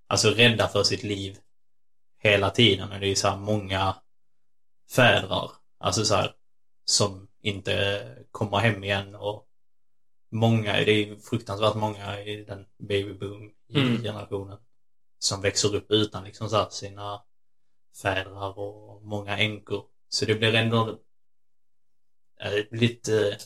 [0.07, 1.37] alltså rädda för sitt liv
[2.23, 2.93] hela tiden.
[2.93, 3.97] Och det är så här många
[4.91, 5.51] fädrar,
[5.81, 6.33] alltså så här,
[6.85, 9.47] som inte kommer hem igen och
[10.33, 14.03] många, det är fruktansvärt många i den babyboom Mm
[15.23, 17.23] som växer upp utan liksom så sina
[18.03, 19.85] fädrar och många änkor.
[20.09, 20.99] Så det blir ändå
[22.41, 23.39] eh, lite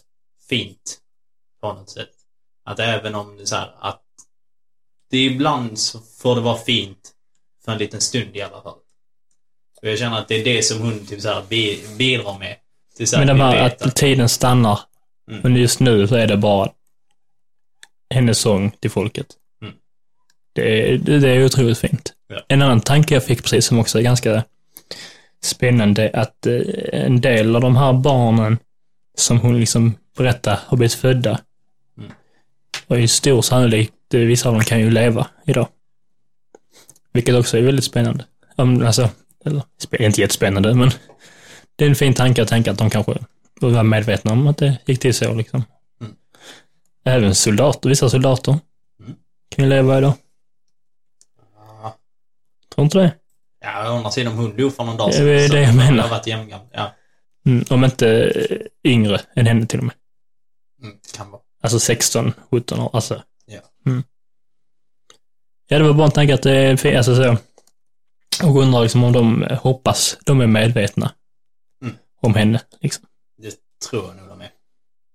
[0.48, 0.98] fint
[1.60, 2.10] på något sätt.
[2.64, 4.02] Att även om det så här att
[5.10, 7.14] det ibland så får det vara fint
[7.64, 8.78] för en liten stund i alla fall.
[9.82, 12.56] Och jag känner att det är det som hon typ så här bi- bidrar med.
[13.12, 14.80] Men det var vet att tiden stannar.
[15.30, 15.40] Mm.
[15.42, 16.72] Men just nu så är det bara
[18.14, 19.26] hennes sång till folket.
[20.56, 22.12] Det, är, det, är otroligt fint.
[22.28, 22.40] Ja.
[22.48, 24.44] En annan tanke jag fick precis som också är ganska
[25.42, 26.60] spännande, att eh,
[26.92, 28.58] en del av de här barnen
[29.14, 31.40] som hon liksom berättar har blivit födda,
[31.98, 32.10] Mm.
[32.86, 35.68] och är stor sannolikhet, eh, vissa av dem kan ju leva idag.
[37.12, 38.24] Vilket också är väldigt spännande.
[38.56, 39.10] Om, alltså,
[39.44, 39.62] eller,
[40.00, 40.90] inte jättespännande, men
[41.76, 43.14] det är en fin tanke att tänka att de kanske
[43.60, 45.64] var medvetna om att det gick till så liksom.
[46.00, 46.12] Mm.
[47.04, 48.58] Även soldater, vissa soldater
[49.00, 49.14] Mm.
[49.48, 50.12] kan ju leva idag.
[52.76, 53.14] Tror inte det?
[53.60, 55.28] Ja, å andra sidan hon dog för någon dag Det sedan.
[55.28, 56.02] är så det jag hon menar.
[56.02, 56.66] har varit jämngammal.
[56.72, 56.92] Ja,
[57.46, 58.58] Mm, om inte eh,
[58.92, 59.94] yngre än henne till och med.
[60.82, 61.42] mm, kan vara.
[61.62, 62.90] Alltså 16, 17 år.
[62.92, 63.22] Alltså.
[63.46, 63.60] Ja.
[63.86, 64.02] Mm.
[65.68, 66.52] Ja, det var bara en tanke att det
[66.84, 67.36] är alltså så.
[68.46, 71.12] Och undrar liksom om de hoppas de är medvetna
[71.82, 71.94] Mm.
[72.22, 72.60] om henne.
[72.80, 73.04] Liksom.
[73.38, 73.54] Det
[73.90, 74.50] tror jag nog de är.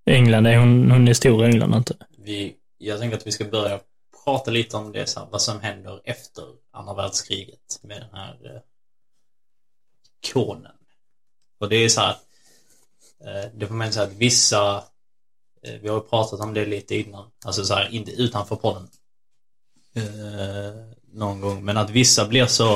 [0.05, 1.95] England, är hon, hon är stor i England inte?
[2.17, 3.79] Vi, jag tänker att vi ska börja
[4.23, 8.55] prata lite om det, så här, vad som händer efter andra världskriget med den här
[8.55, 8.61] eh,
[10.33, 10.75] konen.
[11.59, 12.15] Och det är så här,
[13.25, 14.83] eh, det får man säga att vissa,
[15.61, 18.89] eh, vi har ju pratat om det lite innan, alltså så här, inte utanför podden.
[19.93, 20.73] Eh,
[21.13, 22.75] någon gång, men att vissa blir så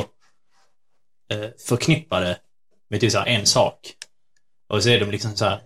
[1.30, 2.40] eh, förknippade
[2.88, 3.94] med typ så här en sak.
[4.68, 5.62] Och så är de liksom så här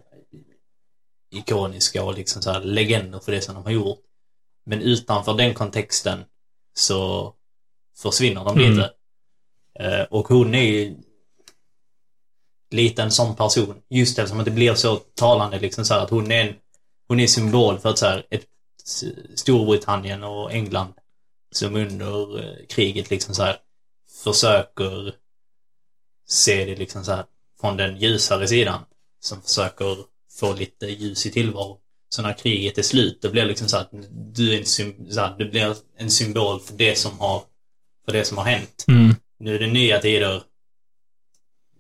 [1.32, 4.09] ikoniska och liksom så här legender för det som de har gjort.
[4.70, 6.24] Men utanför den kontexten
[6.74, 7.34] så
[7.98, 8.72] försvinner de Mm.
[8.72, 8.92] lite.
[9.80, 10.96] Eh, och hon är ju
[12.72, 13.82] lite en sån person.
[13.90, 16.56] Just eftersom att det blir så talande liksom så här att hon är en
[17.08, 18.46] hon är symbol för att så här, ett
[19.36, 20.94] Storbritannien och England
[21.52, 23.58] som under eh, kriget liksom så här
[24.24, 25.16] försöker
[26.28, 27.26] se det liksom så här
[27.62, 28.86] från den ljusare sidan.
[29.20, 29.98] Som försöker
[30.40, 31.78] få lite ljus i tillvaron.
[32.10, 34.66] Så när kriget är slut, det blir liksom så att du är en,
[35.12, 37.44] så här, det blir en symbol för det som har,
[38.06, 38.86] för det som har hänt.
[38.88, 39.16] Mm.
[39.40, 40.42] Nu är det nya tider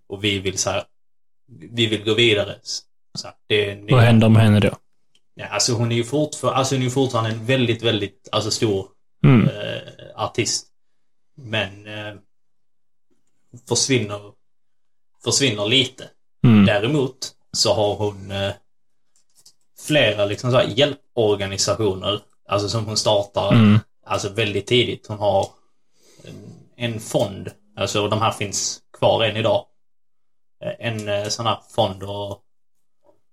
[0.07, 0.83] och vi vill så här,
[1.71, 2.59] vi vill gå vidare.
[3.17, 4.77] Så här, det nya- Vad händer med henne då?
[5.35, 8.87] Ja, alltså hon är ju fortfar- alltså hon är fortfarande en väldigt, väldigt alltså stor
[9.23, 9.49] Mm.
[9.49, 9.81] eh,
[10.15, 10.67] artist.
[11.37, 12.15] Men eh,
[13.69, 14.19] försvinner,
[15.23, 16.09] försvinner lite.
[16.43, 16.65] Mm.
[16.65, 18.51] Däremot så har hon eh,
[19.89, 23.79] flera liksom så hjälporganisationer, alltså som hon startar Mm.
[24.05, 25.07] alltså väldigt tidigt.
[25.07, 25.47] Hon har
[26.75, 29.65] en, fond, alltså de här finns kvar än idag.
[30.79, 32.43] En eh, sån här fond och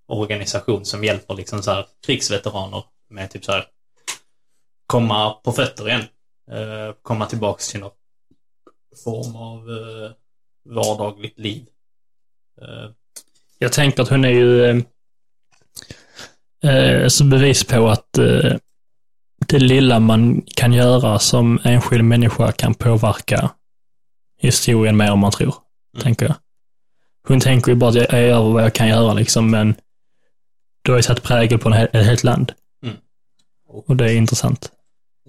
[0.06, 3.64] organisation som hjälper liksom så här krigsveteraner med typ så här
[4.86, 6.04] komma på fötter igen.
[6.50, 7.98] Eh, komma tillbaks till något
[9.04, 10.10] form av eh,
[10.74, 11.66] vardagligt liv.
[13.58, 14.84] Jag tänker att hon är ju
[16.62, 18.52] eh, så bevis på att eh,
[19.46, 23.50] det lilla man kan göra som enskild människa kan påverka
[24.38, 25.54] historien mer än man tror,
[25.94, 26.02] Mm.
[26.02, 26.34] tänker jag.
[27.28, 29.74] Hon tänker ju bara att jag, jag gör vad jag kan göra liksom, men
[30.82, 32.52] du har ju satt prägel på en ett helt land.
[32.82, 32.96] Mm.
[33.66, 34.72] Och det är intressant.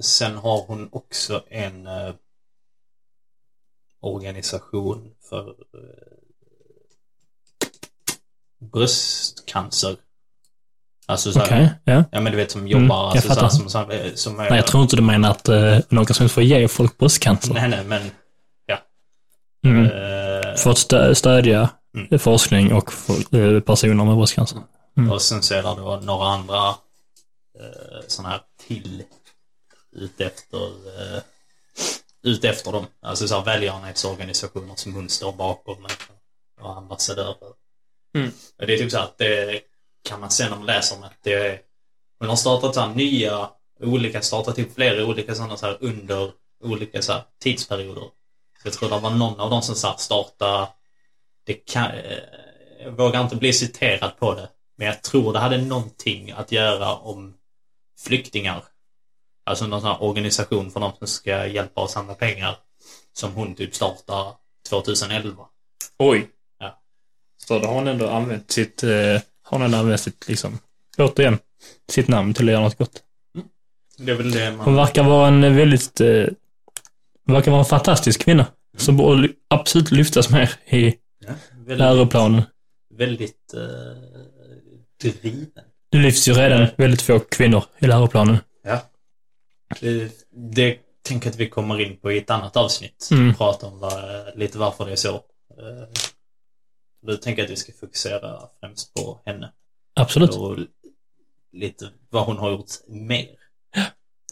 [0.01, 2.13] Sen har hon också en eh,
[3.99, 6.17] organisation för eh,
[8.59, 9.95] bröstcancer.
[11.09, 12.03] Alltså så här, Okej, ja.
[12.11, 13.49] ja men du vet som jobbar, Mm, jag alltså, så här, fattar.
[13.49, 16.29] som, som, eh, som är, Nej, jag tror inte du menar att eh, en organisation
[16.29, 17.53] får ge folk bröstcancer.
[17.53, 18.01] Nej, nej, men
[19.65, 19.85] Mm.
[19.85, 22.19] eh, För att stö- stödja Mm.
[22.19, 23.13] forskning och för,
[23.55, 24.59] eh, personer med bröstcancer.
[24.97, 25.11] Mm.
[25.11, 26.67] och sen så är det då några andra
[27.59, 29.03] eh, sådana här till
[29.95, 31.21] ute efter eh,
[32.23, 32.85] ute efter dem.
[33.01, 35.87] Alltså så här välgörenhetsorganisationer som hon står bakom
[36.61, 37.35] och ambassadörer.
[38.15, 38.31] Mm.
[38.59, 39.59] Och Det är typ så att det
[40.07, 41.61] kan man se när man läser om att det är,
[42.19, 46.31] hon har startat så nya, olika, startat till flera olika sådana så här under
[46.63, 48.09] olika så här tidsperioder.
[48.61, 50.67] Så jag tror det var någon av dem som så här startade,
[51.45, 52.17] det kan, eh,
[52.79, 56.95] jag vågar inte bli citerad på det, men jag tror det hade någonting att göra
[56.95, 57.33] om
[57.99, 58.63] flyktingar.
[59.45, 62.57] Alltså någon sån här organisation för de som ska hjälpa oss samla pengar.
[63.13, 64.33] Som hon typ startar
[64.69, 65.45] 2011.
[65.99, 66.29] Oj.
[66.59, 66.81] Ja.
[67.37, 70.59] Så då har hon ändå använt sitt, eh, har ändå använt sitt, liksom,
[70.97, 71.37] återigen,
[71.91, 73.03] sitt namn till att göra något gott.
[73.97, 74.59] Det är väl det man...
[74.65, 76.25] Hon verkar vara en väldigt, eh,
[77.27, 78.45] verkar vara en fantastisk kvinna.
[78.77, 80.85] Som borde absolut lyftas mer i
[81.25, 82.41] Ja, väldigt, läroplanen.
[82.93, 83.61] väldigt eh,
[85.01, 85.47] driven.
[85.91, 88.37] Det lyfts ju redan väldigt få kvinnor i läroplanen.
[88.63, 88.79] Ja.
[89.79, 90.11] Det,
[90.53, 93.09] det tänker att vi kommer in på i ett annat avsnitt.
[93.11, 93.33] Mm.
[93.35, 93.93] Prata om vad,
[94.35, 95.21] lite varför det är så.
[97.03, 99.51] Eh, Nu tänker att vi ska fokusera främst på henne.
[99.93, 100.35] Absolut.
[100.35, 100.57] Och
[101.51, 103.27] lite vad hon har gjort mer.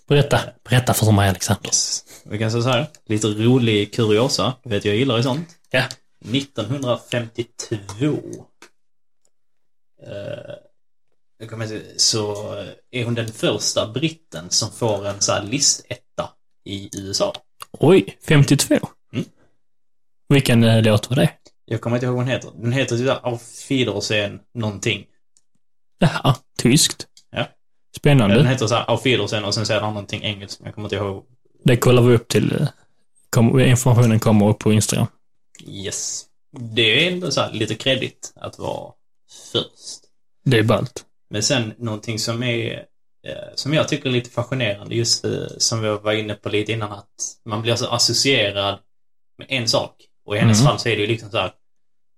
[0.07, 1.67] Berätta, berätta för mig Alexander.
[1.67, 2.05] Yes.
[2.25, 4.53] Vi kan säga så här, lite rolig kuriosa.
[4.63, 5.47] Du vet, jag gillar ju sånt.
[5.69, 5.83] Ja.
[6.33, 8.19] 1952
[10.03, 10.55] eh,
[11.97, 12.53] så
[12.91, 16.29] är hon den första britten som får en så här listetta
[16.63, 17.33] i USA.
[17.71, 18.75] Oj, 52?
[19.13, 19.25] Mm.
[20.29, 21.29] Vilken eh, låt var det?
[21.65, 22.51] Jag kommer inte ihåg vad hon heter.
[22.55, 25.05] Den heter typ Auf Wiedersehen någonting.
[25.99, 27.07] Jaha, tyskt.
[27.31, 27.37] Ja.
[27.37, 27.47] Den
[27.97, 28.47] Spännande.
[28.47, 30.95] heter så här Auf Wiedersehen och sen säger den någonting engelskt, men jag kommer inte
[30.95, 31.25] ihåg.
[31.63, 32.67] Det kollar vi upp till, eh,
[33.29, 35.07] kom, informationen kommer upp på Instagram.
[35.67, 36.25] Yes.
[36.51, 38.91] Det är ändå så här lite kredit att vara
[39.51, 39.99] först.
[40.43, 41.05] Det är ballt.
[41.29, 42.73] Men sen någonting som är
[43.27, 46.71] eh, som jag tycker är lite fascinerande, just eh, som vi var inne på lite
[46.71, 48.79] innan, att man blir så associerad
[49.37, 49.95] med en sak.
[50.25, 50.69] Och i hennes Mm.
[50.69, 51.51] fall så är det ju liksom så här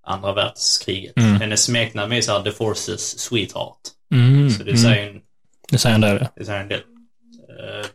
[0.04, 1.17] andra världskriget.
[1.17, 1.36] Mm.
[1.41, 3.80] Hennes smeknamn är så här The Forces Sweetheart.
[4.13, 4.82] Mm, Så det mm.
[4.84, 5.22] säger en,
[5.72, 6.80] Det säger han där, det säger en del.
[7.50, 7.86] Eh,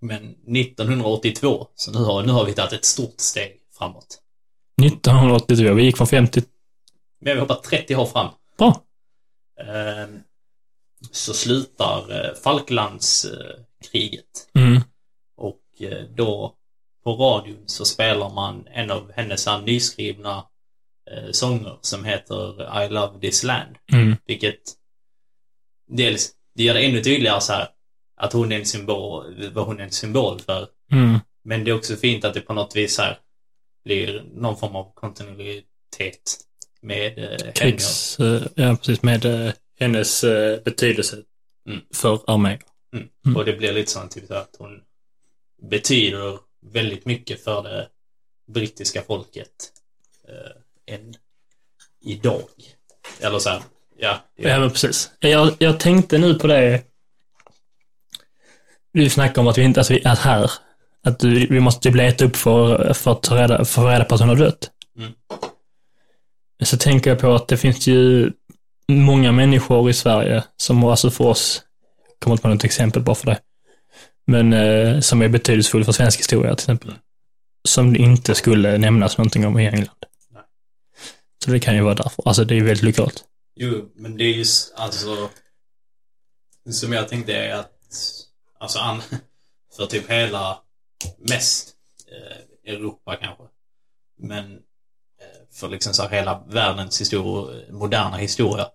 [0.00, 4.20] Men 1982, så nu har, nu har vi tagit ett stort steg framåt.
[4.82, 6.42] 1982, vi gick från 50...
[7.20, 8.28] Men vi hoppar 30 år fram.
[8.58, 8.82] Bra.
[9.60, 10.06] Eh,
[11.10, 14.48] Så slutar eh, Falklandskriget.
[14.54, 14.80] Mm.
[15.36, 16.54] Och eh, då
[17.04, 20.46] på radion så spelar man en av hennes nyskrivna
[21.10, 23.76] eh, sånger som heter I Love This Land.
[23.92, 24.16] Mm.
[24.26, 24.60] Vilket
[25.88, 27.68] dels, det gör det ännu tydligare så här
[28.16, 30.68] att hon är en symbol, vad hon är en symbol för.
[30.92, 31.18] Mm.
[31.44, 33.18] Men det är också fint att det på något vis här
[33.84, 36.38] blir någon form av kontinuitet
[36.80, 37.52] med eh.
[37.52, 38.20] Krigs...
[38.20, 39.02] eh, Ja, precis.
[39.02, 41.16] Med eh, hennes eh, betydelse
[41.68, 41.80] Mm.
[41.94, 42.58] för armén.
[43.26, 43.36] Mm.
[43.36, 44.80] Och det blir lite sånt typ att hon
[45.70, 46.38] betyder
[46.72, 47.88] väldigt mycket för det
[48.46, 49.72] brittiska folket
[50.28, 51.14] eh, än
[52.00, 52.42] idag.
[53.20, 53.62] Eller så här,
[53.96, 54.20] ja.
[54.36, 55.10] Ja, men precis.
[55.20, 56.82] Jag, jag tänkte nu på det.
[58.92, 60.50] Du snackade om att vi inte, att, vi, att här,
[61.02, 64.14] att du, vi måste typ leta upp för, för att ta reda, för reda på
[64.14, 64.70] att hon har dött.
[64.98, 65.12] Mm.
[66.62, 68.32] Så tänker jag på att det finns ju
[68.88, 71.62] många människor i Sverige som alltså för oss,
[72.18, 73.38] kommer inte på något exempel bara för det,
[74.26, 76.94] men eh, som är betydelsefull för svensk historia till exempel.
[77.68, 80.04] Som det inte skulle nämnas någonting om i England.
[80.30, 80.42] Nej.
[81.44, 82.28] Så det kan ju vara därför.
[82.28, 83.24] Alltså det är ju väldigt lokalt.
[83.56, 84.44] Jo, men det är ju
[84.76, 85.30] alltså...
[86.70, 87.72] Som jag tänkte är att,
[88.58, 89.02] alltså an,
[89.76, 90.58] för typ hela,
[91.18, 91.74] mest
[92.08, 93.44] eh, Europa kanske.
[94.18, 98.66] Men eh, för liksom så här hela världens historia, moderna historia.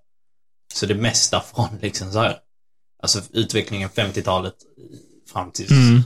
[0.73, 2.39] Så det mesta från liksom så här,
[3.03, 4.55] alltså utvecklingen 50-talet
[5.29, 6.01] fram till Mm.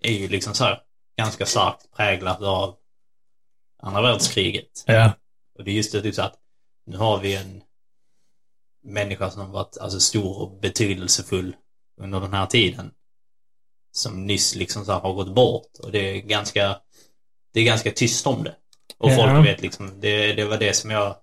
[0.00, 0.80] är ju liksom så här
[1.18, 2.76] ganska starkt präglat av
[3.82, 4.84] andra världskriget.
[4.86, 5.12] Ja.
[5.58, 6.34] Och det är just det typ så att
[6.86, 7.62] nu har vi en
[8.84, 11.56] människa som har varit alltså, stor och betydelsefull
[12.00, 12.90] under den här tiden.
[13.92, 15.78] Som nyss liksom så här, har gått bort.
[15.82, 16.80] Och det är ganska,
[17.52, 18.56] det är ganska tyst om det.
[18.98, 19.16] Och Ja.
[19.16, 21.16] folk vet liksom, det, det var det som jag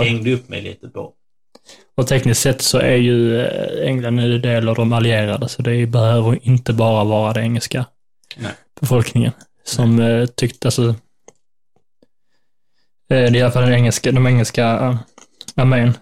[0.00, 1.14] Jag hängde upp mig lite på.
[1.94, 5.86] Och tekniskt sett så är ju eh, England en del av de allierade, så det
[5.86, 7.86] behöver inte bara vara den engelska
[8.36, 8.52] Nej.
[8.80, 9.32] befolkningen
[9.64, 10.94] som eh, tyckte, alltså, eh,
[13.08, 14.66] det är i alla fall den engelska, de engelska
[15.56, 15.92] armén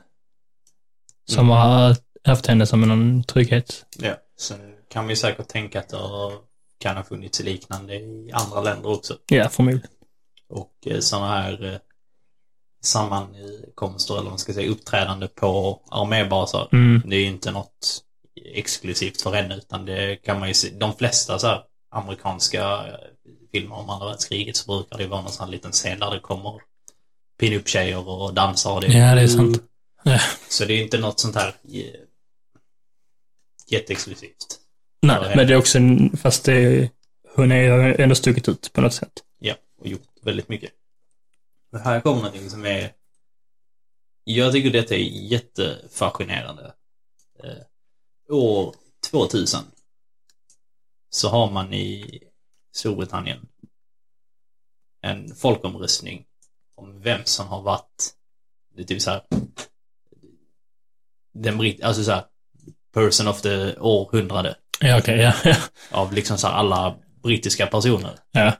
[1.30, 1.56] som Mm.
[1.56, 3.86] har haft henne som en trygghet.
[3.98, 4.14] Ja.
[4.38, 5.98] Sen kan vi säkert tänka att det
[6.78, 9.16] kan ha funnits liknande i andra länder också.
[9.26, 9.88] Ja, förmodligen.
[10.48, 11.80] Och sådana här
[12.84, 16.68] sammankomster, eller man ska säga, uppträdande på armébaser.
[16.72, 17.02] Mm.
[17.06, 18.02] Det är ju inte något
[18.54, 20.70] exklusivt för henne, utan det kan man ju se.
[20.70, 22.94] De flesta så här amerikanska eh,
[23.52, 26.20] filmer om andra världskriget så brukar det vara någon sån här liten scen där det
[26.20, 26.60] kommer
[27.40, 28.76] pin-up-tjejer och dansar.
[28.76, 29.62] Och Ja, det är sant.
[30.02, 30.20] Ja.
[30.48, 31.84] Så det är inte något sånt här eh,
[33.68, 34.60] jätteexklusivt.
[35.02, 35.78] Nej, men det är också,
[36.22, 36.90] fast det,
[37.34, 39.12] hon är ändå stuckit ut på något sätt.
[39.38, 40.70] Ja, och gjort väldigt mycket.
[41.82, 42.92] Här kommer någonting som är...
[44.24, 44.98] Jag tycker detta är
[45.32, 46.74] jättefascinerande.
[47.44, 48.74] Eh, år
[49.10, 49.60] 2000
[51.10, 52.20] så har man i
[52.74, 53.48] Storbritannien
[55.00, 56.24] en folkomröstning
[56.74, 58.14] om vem som har varit,
[58.74, 59.22] det är typ så här,
[61.34, 62.24] den britt, alltså så här,
[62.92, 65.56] person of the århundrade Ja, okej, ja, ja.
[65.90, 68.18] av liksom så här alla brittiska personer.
[68.32, 68.52] Ja.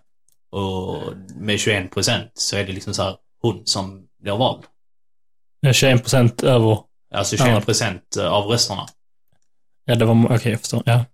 [0.54, 1.02] Och
[1.36, 4.62] med 21 procent så är det liksom så här hon som blir vald.
[5.62, 6.78] Det är 21 procent över,
[7.14, 7.44] Alltså Ja.
[7.46, 8.86] 21 procent av rösterna.
[9.84, 11.04] ja det var, okej jag förstår, ja.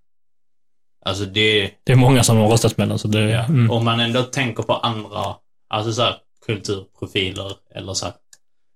[1.04, 3.44] Alltså det, Det är många som har röstat med den, så det, ja.
[3.44, 3.70] mm.
[3.70, 5.36] om man ändå tänker på andra,
[5.68, 8.14] alltså så här kulturprofiler eller så här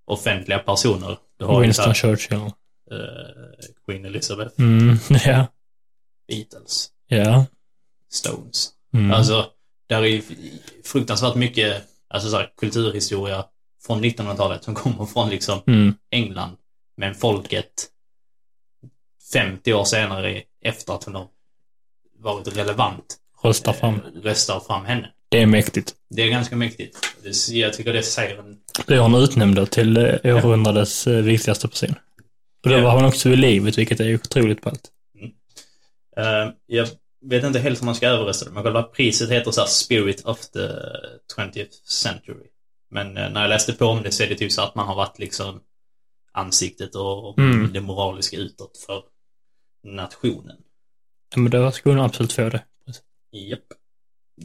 [0.07, 1.19] offentliga personer.
[1.39, 2.39] Du har Winston här, Churchill.
[2.39, 2.51] eh,
[3.87, 5.47] Queen Elizabeth, Mm, ja.
[6.29, 7.47] Beatles, Ja.
[8.13, 8.69] Stones.
[8.95, 9.11] Mm.
[9.11, 9.47] Alltså,
[9.87, 10.23] där är ju
[10.85, 13.45] fruktansvärt mycket, alltså så här, kulturhistoria
[13.87, 15.95] från 1900-talet som kommer från liksom Mm.
[16.11, 16.57] England.
[16.97, 17.71] Men folket
[19.33, 21.29] 50 år senare efter att hon har
[22.19, 23.95] varit relevant Röstar fram.
[23.95, 25.11] eh, röstar fram henne.
[25.29, 25.95] Det är mäktigt.
[26.11, 26.99] Det är ganska mäktigt.
[27.51, 28.57] Jag tycker det säger en...
[28.87, 31.95] Blev hon utnämnd till eh, århundradets eh, viktigaste person.
[32.65, 32.83] Och då Ja.
[32.83, 34.91] var hon också vid livet, vilket är otroligt ballt.
[36.17, 36.89] Eh, jag
[37.29, 40.25] vet inte helt hur man ska översätta det, men själva priset heter så här Spirit
[40.25, 40.69] of the
[41.37, 42.47] 20th Century.
[42.91, 44.87] Men eh, när jag läste på om det så är det typ så att man
[44.87, 45.61] har varit liksom
[46.33, 47.73] ansiktet och Mm.
[47.73, 49.03] det moraliska utåt för
[49.85, 50.57] nationen.
[51.35, 52.65] Ja, men då skulle hon absolut få det.
[53.33, 53.61] Japp.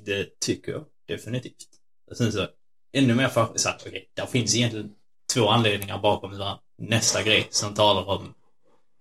[0.05, 1.67] Det tycker jag definitivt.
[2.11, 2.47] Och sen så,
[2.93, 4.91] ännu mer för så okej, där finns egentligen
[5.33, 8.33] två anledningar bakom så här, nästa grej som talar om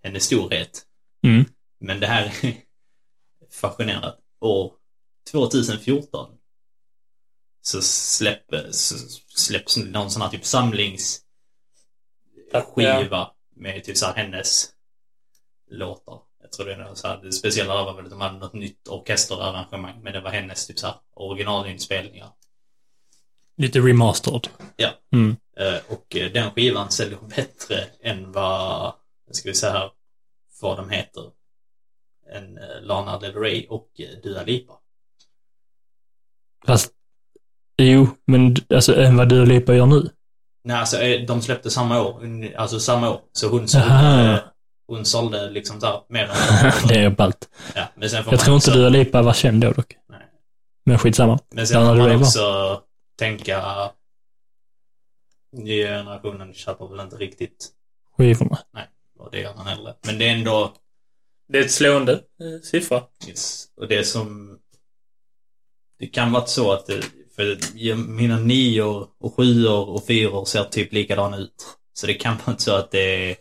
[0.03, 0.83] hennes storhet.
[1.27, 1.45] Mm.
[1.81, 2.33] Men det här
[3.49, 4.17] är fascinerande.
[4.41, 4.73] År
[5.31, 6.39] 2014
[7.63, 8.97] så, släpp, så
[9.37, 14.69] släpps någon sån här typ samlingsskiva med typ så här hennes
[15.71, 16.21] låtar.
[16.43, 18.39] Jag tror det är något så här, det speciella där var väl att de hade
[18.39, 22.31] något nytt orkesterarrangemang, men det var hennes typ så här originalinspelningar.
[23.57, 24.49] Lite remastered.
[24.77, 24.91] Ja.
[25.13, 25.37] Mm.
[25.57, 28.95] Eh, och eh, den skivan säljer bättre än vad,
[29.31, 29.91] ska vi säga här,
[30.61, 31.31] vad de heter.
[32.33, 34.73] Än eh, Lana Del Rey och eh, Dua Lipa.
[36.67, 36.93] Fast,
[37.83, 40.11] jo, men alltså än vad du och Lipa gör nu.
[40.65, 42.23] Nej, alltså eh, de släppte samma år,
[42.57, 43.21] alltså samma år.
[43.33, 44.33] Så hon sålde, Aha.
[44.35, 44.39] eh,
[44.87, 46.29] hon sålde liksom där mer än
[46.89, 47.49] det är ballt.
[47.75, 49.73] ja, men sen får Jag man tror inte också, du och Lipa var känd då
[49.73, 49.97] dock.
[50.09, 50.21] Nej.
[50.85, 51.39] Men skitsamma.
[51.51, 52.25] Men sen Lana får man Rey var.
[52.27, 52.83] också
[53.19, 53.63] tänka...
[55.53, 57.69] Nya generationen köper väl inte riktigt
[58.17, 58.59] Skivorna.
[59.19, 59.95] vad det gör han heller.
[60.07, 60.73] Men det är ändå...
[61.49, 63.03] Det är ett slående eh, siffra.
[63.29, 63.67] Yes.
[63.77, 64.59] Och det som...
[65.99, 67.03] Det kan vara så att det,
[67.37, 71.55] för jag- mina nior och sjuor och fyror ser typ likadana ut.
[71.93, 73.37] Så det kan vara så att det är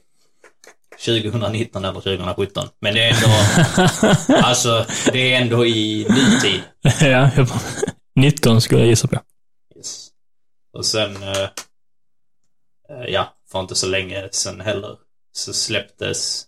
[1.05, 2.67] 2019 eller 2017.
[2.79, 4.37] Men det är ändå...
[4.47, 6.61] alltså, det är ändå i nutid.
[7.01, 7.59] ja, jag bara,
[8.15, 9.19] 19 skulle jag gissa på.
[9.75, 10.09] Yes.
[10.73, 11.23] Och sen...
[11.23, 11.41] Eh,
[12.89, 14.97] eh, ja, för inte så länge sen heller
[15.31, 16.46] så släpptes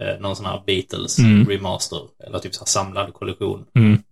[0.00, 1.48] eh, någon sån här Beatles Mm.
[1.48, 2.00] remaster.
[2.26, 3.66] Eller typ så här samlad kollektion.
[3.74, 4.02] Mm.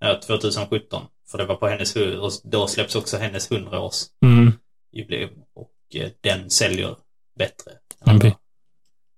[0.00, 1.02] Ja, 2017.
[1.30, 4.52] För det var på hennes och då släpps också hennes 100-års Mm.
[4.92, 5.30] jubileum.
[5.54, 6.96] Och eh, den säljer
[7.38, 7.70] bättre
[8.06, 8.24] än, vad,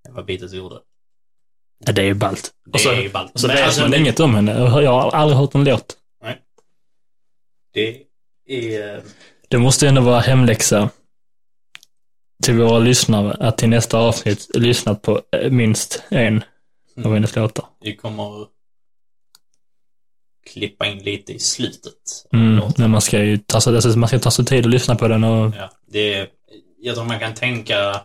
[0.09, 0.81] än vad Beatles gjorde.
[1.87, 2.51] Ja, det är ju ballt.
[2.73, 3.33] Det så- är ju ballt.
[3.41, 4.53] Så vet alltså, man det- inget om henne.
[4.53, 5.97] Jag har aldrig hört en låt.
[7.73, 8.03] Det
[8.47, 8.95] är...
[8.97, 9.03] eh,
[9.49, 10.91] Det måste ändå vara hemläxa
[12.45, 16.43] till våra lyssnare att till nästa avsnitt lyssna på eh, minst en av
[17.07, 17.13] Mm.
[17.13, 17.65] hennes låtar.
[17.81, 18.47] Vi kommer
[20.53, 21.93] klippa in lite i slutet.
[22.33, 22.65] Mm.
[22.79, 25.09] Men man ska ju ta sig, alltså, man ska ta sig tid att lyssna på
[25.09, 25.53] den och...
[25.57, 26.29] Ja, det är,
[26.81, 28.01] jag tror man kan tänka,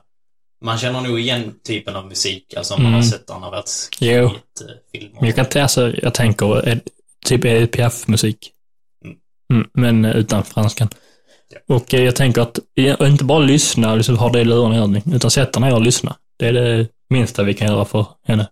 [0.61, 3.01] man känner nog igen typen av musik, alltså om man Mm.
[3.03, 3.51] har sett andra Jo.
[3.51, 5.15] världskriget-filmer.
[5.19, 6.77] Men jag kan inte, alltså, jag tänker eh,
[7.25, 8.51] typ Edith Piaf-musik.
[9.05, 9.17] Mm.
[9.53, 10.89] Mm, men eh, utan franskan.
[11.53, 11.75] Ja.
[11.75, 14.79] Och eh, jag tänker att, ja, inte bara lyssna liksom ha det i lurarna i
[14.79, 16.15] öronen, utan sätta ner och lyssna.
[16.37, 18.47] Det är det minsta vi kan göra för henne.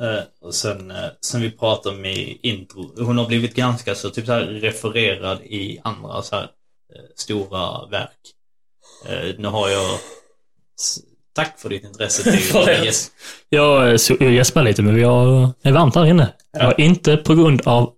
[0.00, 4.10] Eh, och sen, eh, som vi pratade om i intro, hon har blivit ganska så
[4.10, 6.50] typ så här refererad i andra så här
[7.16, 8.18] stora verk.
[9.38, 9.98] Nu har jag...
[11.32, 12.90] Tack för ditt intresse till.
[13.48, 16.32] Jag, jag gäspar lite, men vi har, är varmt här inne.
[16.52, 16.72] Ja.
[16.72, 17.94] Inte på grund av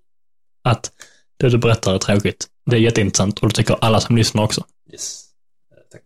[0.65, 0.93] att
[1.39, 2.47] det du berättar är tråkigt.
[2.65, 4.67] Det är jätteintressant och det tycker alla som lyssnar också.
[4.93, 5.25] yes.
[5.73, 6.03] Eh, tack.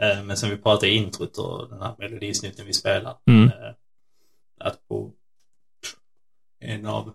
[0.00, 3.18] Eh, men som vi pratade i introt och den här melodisnutten vi spelar.
[3.26, 3.48] Mm.
[3.48, 3.74] Eh,
[4.60, 5.12] att på
[6.60, 7.14] en av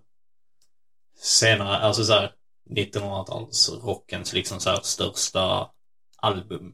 [1.18, 2.32] senare, alltså så här
[2.70, 5.72] 1900-talsrockens liksom så här största
[6.18, 6.74] album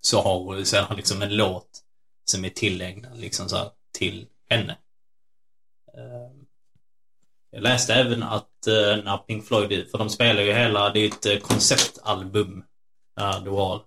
[0.00, 1.82] så har hon sen liksom en låt
[2.24, 4.78] som är tillägnad liksom så här till henne.
[7.52, 11.00] Eh, jag läste även att eh, när Pink Floyd, för de spelar ju hela, det
[11.00, 12.64] är ett eh, konceptalbum,
[13.44, 13.80] The Wall.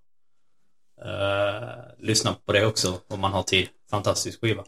[1.06, 3.68] Uh, lyssna på det också om man har tid.
[3.92, 4.64] Fantastisk skiva.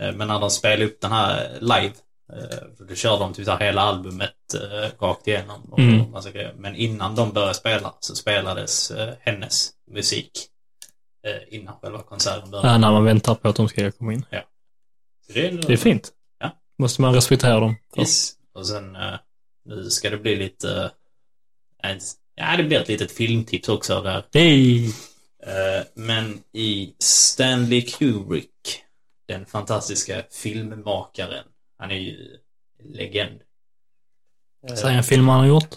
[0.00, 1.92] Eh, men när de spelade upp den här live,
[2.32, 5.72] uh, då körde de typ hela albumet uh, rakt igenom.
[5.72, 6.10] Och Mm.
[6.10, 6.54] massa grejer.
[6.56, 10.30] Men innan de började spela så spelades eh, hennes musik
[11.26, 12.68] eh, innan själva konserten började.
[12.68, 14.26] Ja, när man väntar på att de ska komma in.
[15.26, 16.12] Så det, är Det är fint.
[16.78, 17.76] Måste man respektera dem.
[17.98, 18.32] Yes.
[18.54, 19.14] Och sen, eh,
[19.64, 20.90] nu ska det bli lite...
[21.82, 21.96] eh,
[22.34, 24.26] ja, det blir ett litet filmtips också där.
[24.34, 24.86] Hej!
[25.46, 28.82] Eh, men i Stanley Kubrick,
[29.28, 31.44] den fantastiska filmmakaren,
[31.78, 32.38] han är ju
[32.84, 33.40] legend.
[34.76, 35.74] Säg en film han har gjort.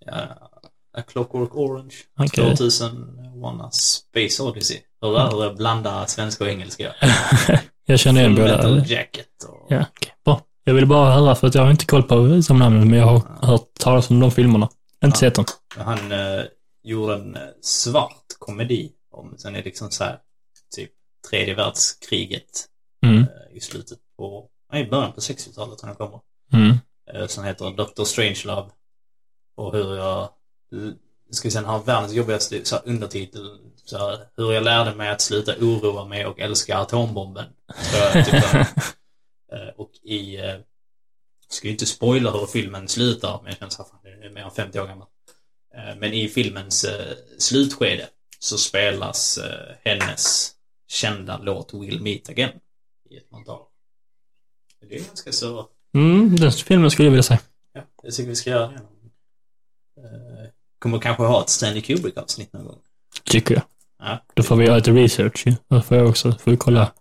[0.00, 0.50] ja,
[0.92, 2.56] A Clockwork Orange, Okej.
[2.56, 4.80] 2001 A Space Odyssey.
[5.00, 6.94] Hur är det att blanda svenska och engelska?
[7.92, 8.56] jag känner igen Full båda.
[8.56, 9.66] Metal Jacket och...
[9.68, 10.12] Ja, okej.
[10.24, 10.40] Bra.
[10.64, 13.06] Jag vill bara höra, för att jag har inte koll på som namnen, men jag
[13.06, 14.68] har hört talas om de filmerna.
[15.04, 15.20] Inte Ja.
[15.20, 15.44] sett dem.
[15.76, 16.44] Han eh,
[16.82, 20.18] gjorde en eh, svart komedi om, sen är det liksom så här,
[20.76, 20.90] typ
[21.30, 22.64] tredje världskriget
[23.06, 23.18] Mm.
[23.22, 26.20] eh, i slutet på, nej, början på 60-talet när den kommer.
[26.52, 26.76] Mm.
[27.14, 28.04] Eh, som heter Dr.
[28.04, 28.70] Strangelove.
[29.56, 30.28] Och hur jag,
[31.30, 33.58] ska vi sen ha världens jobbigaste så här, undertitel,
[33.88, 37.46] så här, hur jag lärde mig att sluta oroa mig och älska atombomben.
[37.92, 38.34] Jag, typ,
[39.52, 40.56] eh, och i, eh,
[41.48, 44.50] ska ju inte spoila hur filmen slutar, men jag känner fan, det är mer än
[44.50, 45.08] 50 år gammal.
[45.74, 46.86] Eh, Men i filmens
[47.38, 48.08] slutskede
[48.38, 49.38] så spelas
[49.84, 50.52] hennes
[50.88, 52.50] kända låt We'll Meet Again
[53.10, 53.66] i ett montage.
[54.88, 57.38] Det är ganska så, Mm, den filmen skulle jag vilja se.
[57.72, 58.80] ja, jag tycker vi ska göra det.
[60.78, 62.78] Kommer kanske ha ett Stanley Kubrick-avsnitt någon gång.
[63.24, 63.62] Tycker jag.
[63.98, 65.54] Ja, Då får vi göra lite research ju.
[65.68, 66.92] Då får jag också, får vi kolla.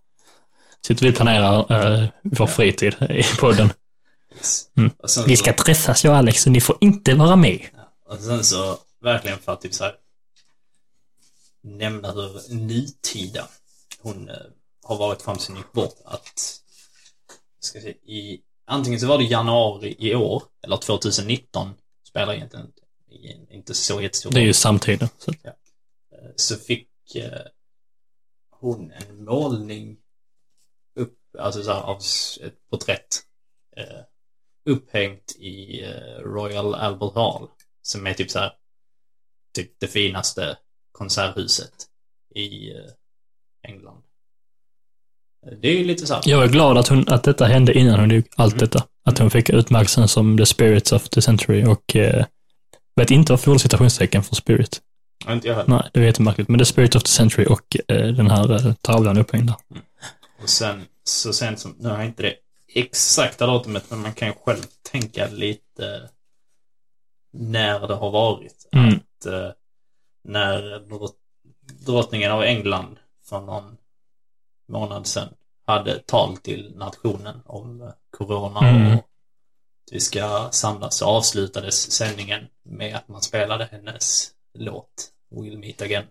[0.87, 1.71] Sitter vi och planerar
[2.01, 3.69] uh, vår fritid i podden.
[4.77, 4.91] Mm.
[4.97, 7.59] Och Vi ska träffas jag och Alex, så ni får inte vara med.
[8.09, 9.93] Och sen så, verkligen för att typ så här,
[11.63, 13.47] nämna hur nutida
[14.01, 14.35] hon eh,
[14.83, 15.95] har varit fram sin gick bort.
[16.05, 16.61] Att,
[17.59, 21.73] ska se, i, antingen så var det januari i år, eller 2019,
[22.09, 22.65] spelar egentligen
[23.11, 24.47] inte, inte så jättestor Det är roll.
[24.47, 25.09] ju samtiden.
[25.17, 25.31] Så.
[25.31, 25.37] Eh,
[26.35, 26.86] så fick
[28.59, 29.97] hon en målning
[30.99, 31.97] upp, alltså så här, av
[32.41, 33.07] ett porträtt
[33.77, 33.99] eh,
[34.69, 37.47] upphängt i eh, Royal Albert Hall.
[37.81, 38.53] Som är typ så här,
[39.55, 40.57] typ det finaste
[40.91, 41.73] konserthuset
[42.35, 42.85] i eh,
[43.67, 44.03] England.
[45.61, 46.23] Det är ju lite så här.
[46.25, 48.59] Jag är glad att, hon, att detta hände innan hon dog, allt Mm.
[48.59, 48.87] detta.
[49.05, 52.25] Att hon fick utmärkelsen som The Spirits of the Century och eh,
[52.95, 54.81] vet inte varför jag gjorde citationstecken för Spirit.
[55.26, 55.70] Ja, Inte jag heller.
[55.70, 56.49] Nej, det är jättemärkligt.
[56.49, 59.55] Men The Spirit of the Century och eh, den här eh, tavlan upphängd där.
[60.43, 62.36] Och sen, så sent som, nu har jag inte det
[62.74, 66.09] exakta datumet, men man kan ju själv tänka lite
[67.34, 68.68] när det har varit.
[68.72, 68.88] Mm.
[68.95, 69.49] Att eh,
[70.24, 71.15] när drott-
[71.86, 73.78] drottningen av England för någon
[74.70, 75.30] månad sedan
[75.65, 78.97] hade tal till nationen om eh, corona Mm.
[78.97, 79.03] och
[79.91, 86.05] vi ska samlas så avslutades sändningen med att man spelade hennes låt We'll Meet Again.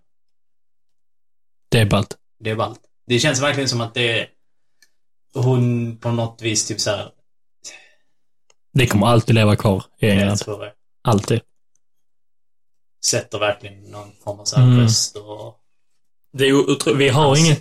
[1.69, 2.17] Det är ballt.
[2.39, 2.81] Det är ballt.
[3.07, 4.29] Det känns verkligen som att det är
[5.35, 7.13] hon på något vis typ så här.
[8.73, 10.73] Det kommer alltid leva kvar i Jag England.
[11.03, 11.41] Alltid.
[13.07, 14.81] Sätter verkligen någon form av så här Mm.
[14.81, 15.61] röst och...
[16.33, 17.57] Det är vi har Alltså- ingen...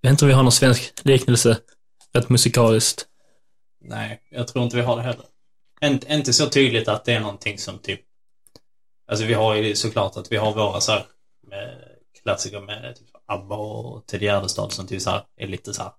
[0.00, 1.58] Jag vet inte om vi har någon svensk liknelse.
[2.14, 3.06] Rätt musikaliskt.
[3.80, 5.24] Nej, jag tror inte vi har det heller.
[5.84, 8.00] Inte, inte så tydligt att det är någonting som typ...
[9.08, 11.06] Alltså vi har ju såklart att vi har våra så här
[11.50, 11.78] med
[12.22, 15.92] klassiker med typ ABBA och Ted Gärdestad som typ så här är lite så här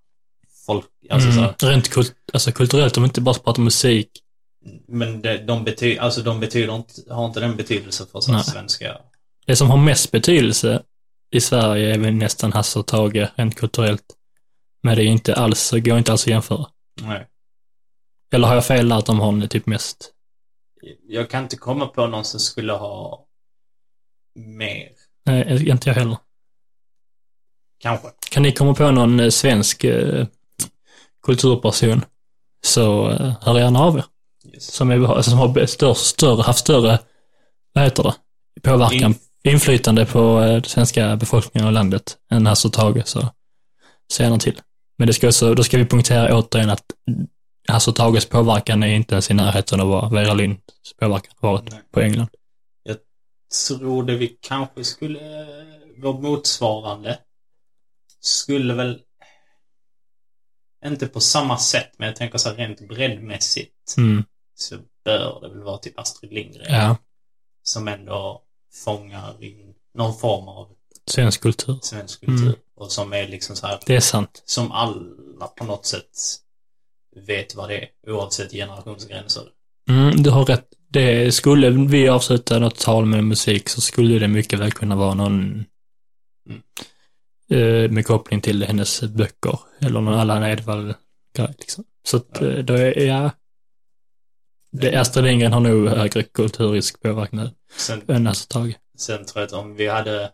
[0.66, 0.86] folk...
[1.10, 1.54] Alltså så Mm.
[1.60, 4.08] här, Rent kult, alltså kulturellt, vi inte bara pratar musik.
[4.88, 8.42] Men det, de betyder, alltså de betyder inte, har inte den betydelse för så här
[8.42, 8.96] svenska...
[9.46, 10.82] Det som har mest betydelse
[11.30, 14.04] i Sverige är väl nästan Hasse och Tage, rent kulturellt.
[14.82, 16.66] Men det är inte alls, går inte alls att jämföra.
[17.00, 17.26] Nej.
[18.32, 20.12] Eller har jag fel där att de har typ mest?
[21.08, 23.26] Jag kan inte komma på någon som skulle ha
[24.34, 24.88] mer.
[25.24, 26.16] Nej, inte jag heller.
[27.78, 28.08] Kanske.
[28.30, 30.26] Kan ni komma på någon eh, svensk eh,
[31.22, 32.04] kulturperson
[32.66, 34.04] så eh, hör gärna av er.
[34.52, 34.72] Yes.
[34.72, 36.98] Som, är, alltså, som har större, större, haft större,
[37.72, 38.14] vad heter det,
[38.62, 39.14] påverkan,
[39.44, 43.28] inflytande på eh, svenska befolkningen och landet än Hasse och Tage, så
[44.12, 44.60] säg gärna till.
[44.98, 46.84] Men det ska också, då ska vi punktera återigen att
[47.88, 50.62] Och Tages påverkan är inte ens i närheten av vad Vera Lynds
[51.00, 51.80] påverkan varit Nej.
[51.92, 52.28] på England.
[53.68, 55.46] Tror det vi kanske skulle,
[55.96, 57.18] vara motsvarande,
[58.20, 59.00] skulle väl,
[60.86, 64.24] inte på samma sätt, men jag tänker så här rent breddmässigt, Mm.
[64.54, 66.74] så bör det väl vara typ Astrid Lindgren.
[66.74, 66.96] Ja,
[67.62, 68.42] Som ändå
[68.84, 70.68] fångar in någon form av
[71.06, 71.78] svensk kultur.
[71.82, 72.46] svensk kultur.
[72.46, 72.58] Mm.
[72.76, 74.42] Och som är liksom så här, Det är sant.
[74.46, 76.10] som alla på något sätt
[77.20, 79.42] vet vad det är, oavsett generationsgränser.
[79.88, 80.66] Mm, du har rätt.
[80.88, 85.14] Det skulle vi avsluta något tal med musik så skulle det mycket väl kunna vara
[85.14, 85.64] någon
[86.48, 86.62] Mm.
[87.84, 91.84] eh, med koppling till hennes böcker eller någon Allan Edwall-grej liksom.
[92.04, 92.46] Så att Ja.
[92.46, 93.30] eh, då är, ja.
[94.72, 98.74] Det, Astrid Lindgren har nog högre kulturisk påverkan Sen, än Hasse Tage.
[98.98, 100.30] sen tror jag att om vi hade,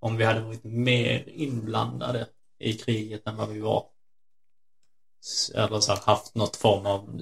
[0.00, 2.26] om vi hade varit mer inblandade
[2.60, 3.84] i kriget än vad vi var,
[5.54, 7.20] eller så här, haft något form av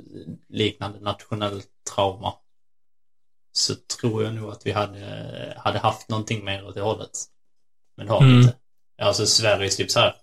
[0.49, 2.34] liknande nationellt trauma,
[3.53, 7.11] så tror jag nog att vi hade, hade haft någonting mer åt det hållet.
[7.97, 8.40] Men det har vi Mm.
[8.40, 8.57] inte.
[9.03, 10.16] Alltså Sveriges typ så här,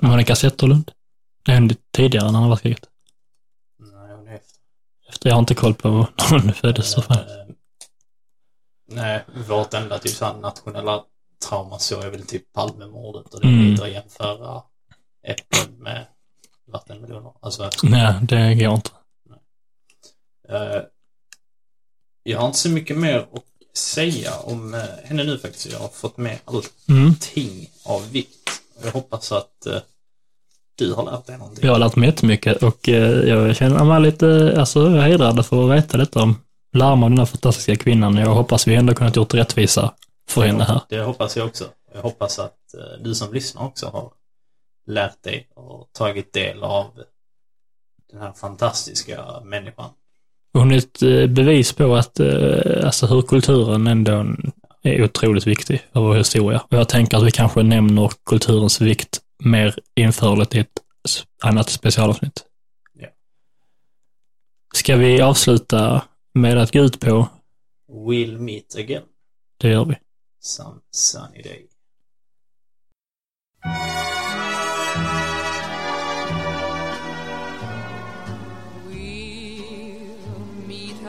[0.00, 0.92] Monica Zetterlund.
[1.44, 2.88] Det hände tidigare än andra världskriget.
[3.78, 4.58] nej, hon är efter.
[5.08, 6.98] Efter jag har inte koll på när hon föddes.
[6.98, 7.16] Eh,
[8.88, 11.04] Nej, vårt enda typ så här nationella
[11.48, 13.82] trauma så är väl typ Palmemordet och det är Mm.
[13.82, 14.62] att jämföra
[15.22, 16.06] äpplen med
[16.72, 17.32] vattenmeloner.
[17.40, 18.90] Alltså, Nej, det går inte.
[20.48, 20.82] eh,
[22.22, 25.72] jag har inte så mycket mer att säga om eh, henne nu faktiskt.
[25.72, 26.38] Jag har fått med
[26.88, 27.06] Mm.
[27.08, 28.50] allting av vikt.
[28.84, 29.76] Jag hoppas att eh,
[30.74, 31.64] du har lärt dig någonting.
[31.66, 35.98] Jag har lärt mig jättemycket och jag känner mig lite alltså, hedrad för att veta
[35.98, 36.38] detta om
[36.72, 38.16] larma den här fantastiska kvinnan.
[38.16, 39.94] Jag hoppas vi ändå kunnat gjort rättvisa
[40.28, 40.80] för henne här.
[40.88, 41.64] Det hoppas jag också.
[41.94, 42.56] Jag hoppas att
[43.00, 44.12] du som lyssnar också har
[44.86, 47.02] lärt dig och tagit del av
[48.12, 49.90] den här fantastiska människan.
[50.52, 54.26] Hon är ett bevis på att, eh, alltså hur kulturen ändå
[54.82, 56.60] är otroligt viktig för vår historia.
[56.70, 60.82] Och jag tänker att vi kanske nämner kulturens vikt mer införligt i ett
[61.42, 62.44] annat specialavsnitt.
[62.92, 63.08] Ja.
[64.74, 66.02] Ska vi avsluta
[66.34, 67.28] med att gå ut på,
[67.88, 69.02] We'll meet again
[69.58, 69.94] det gör vi.
[70.40, 71.68] some sunny day.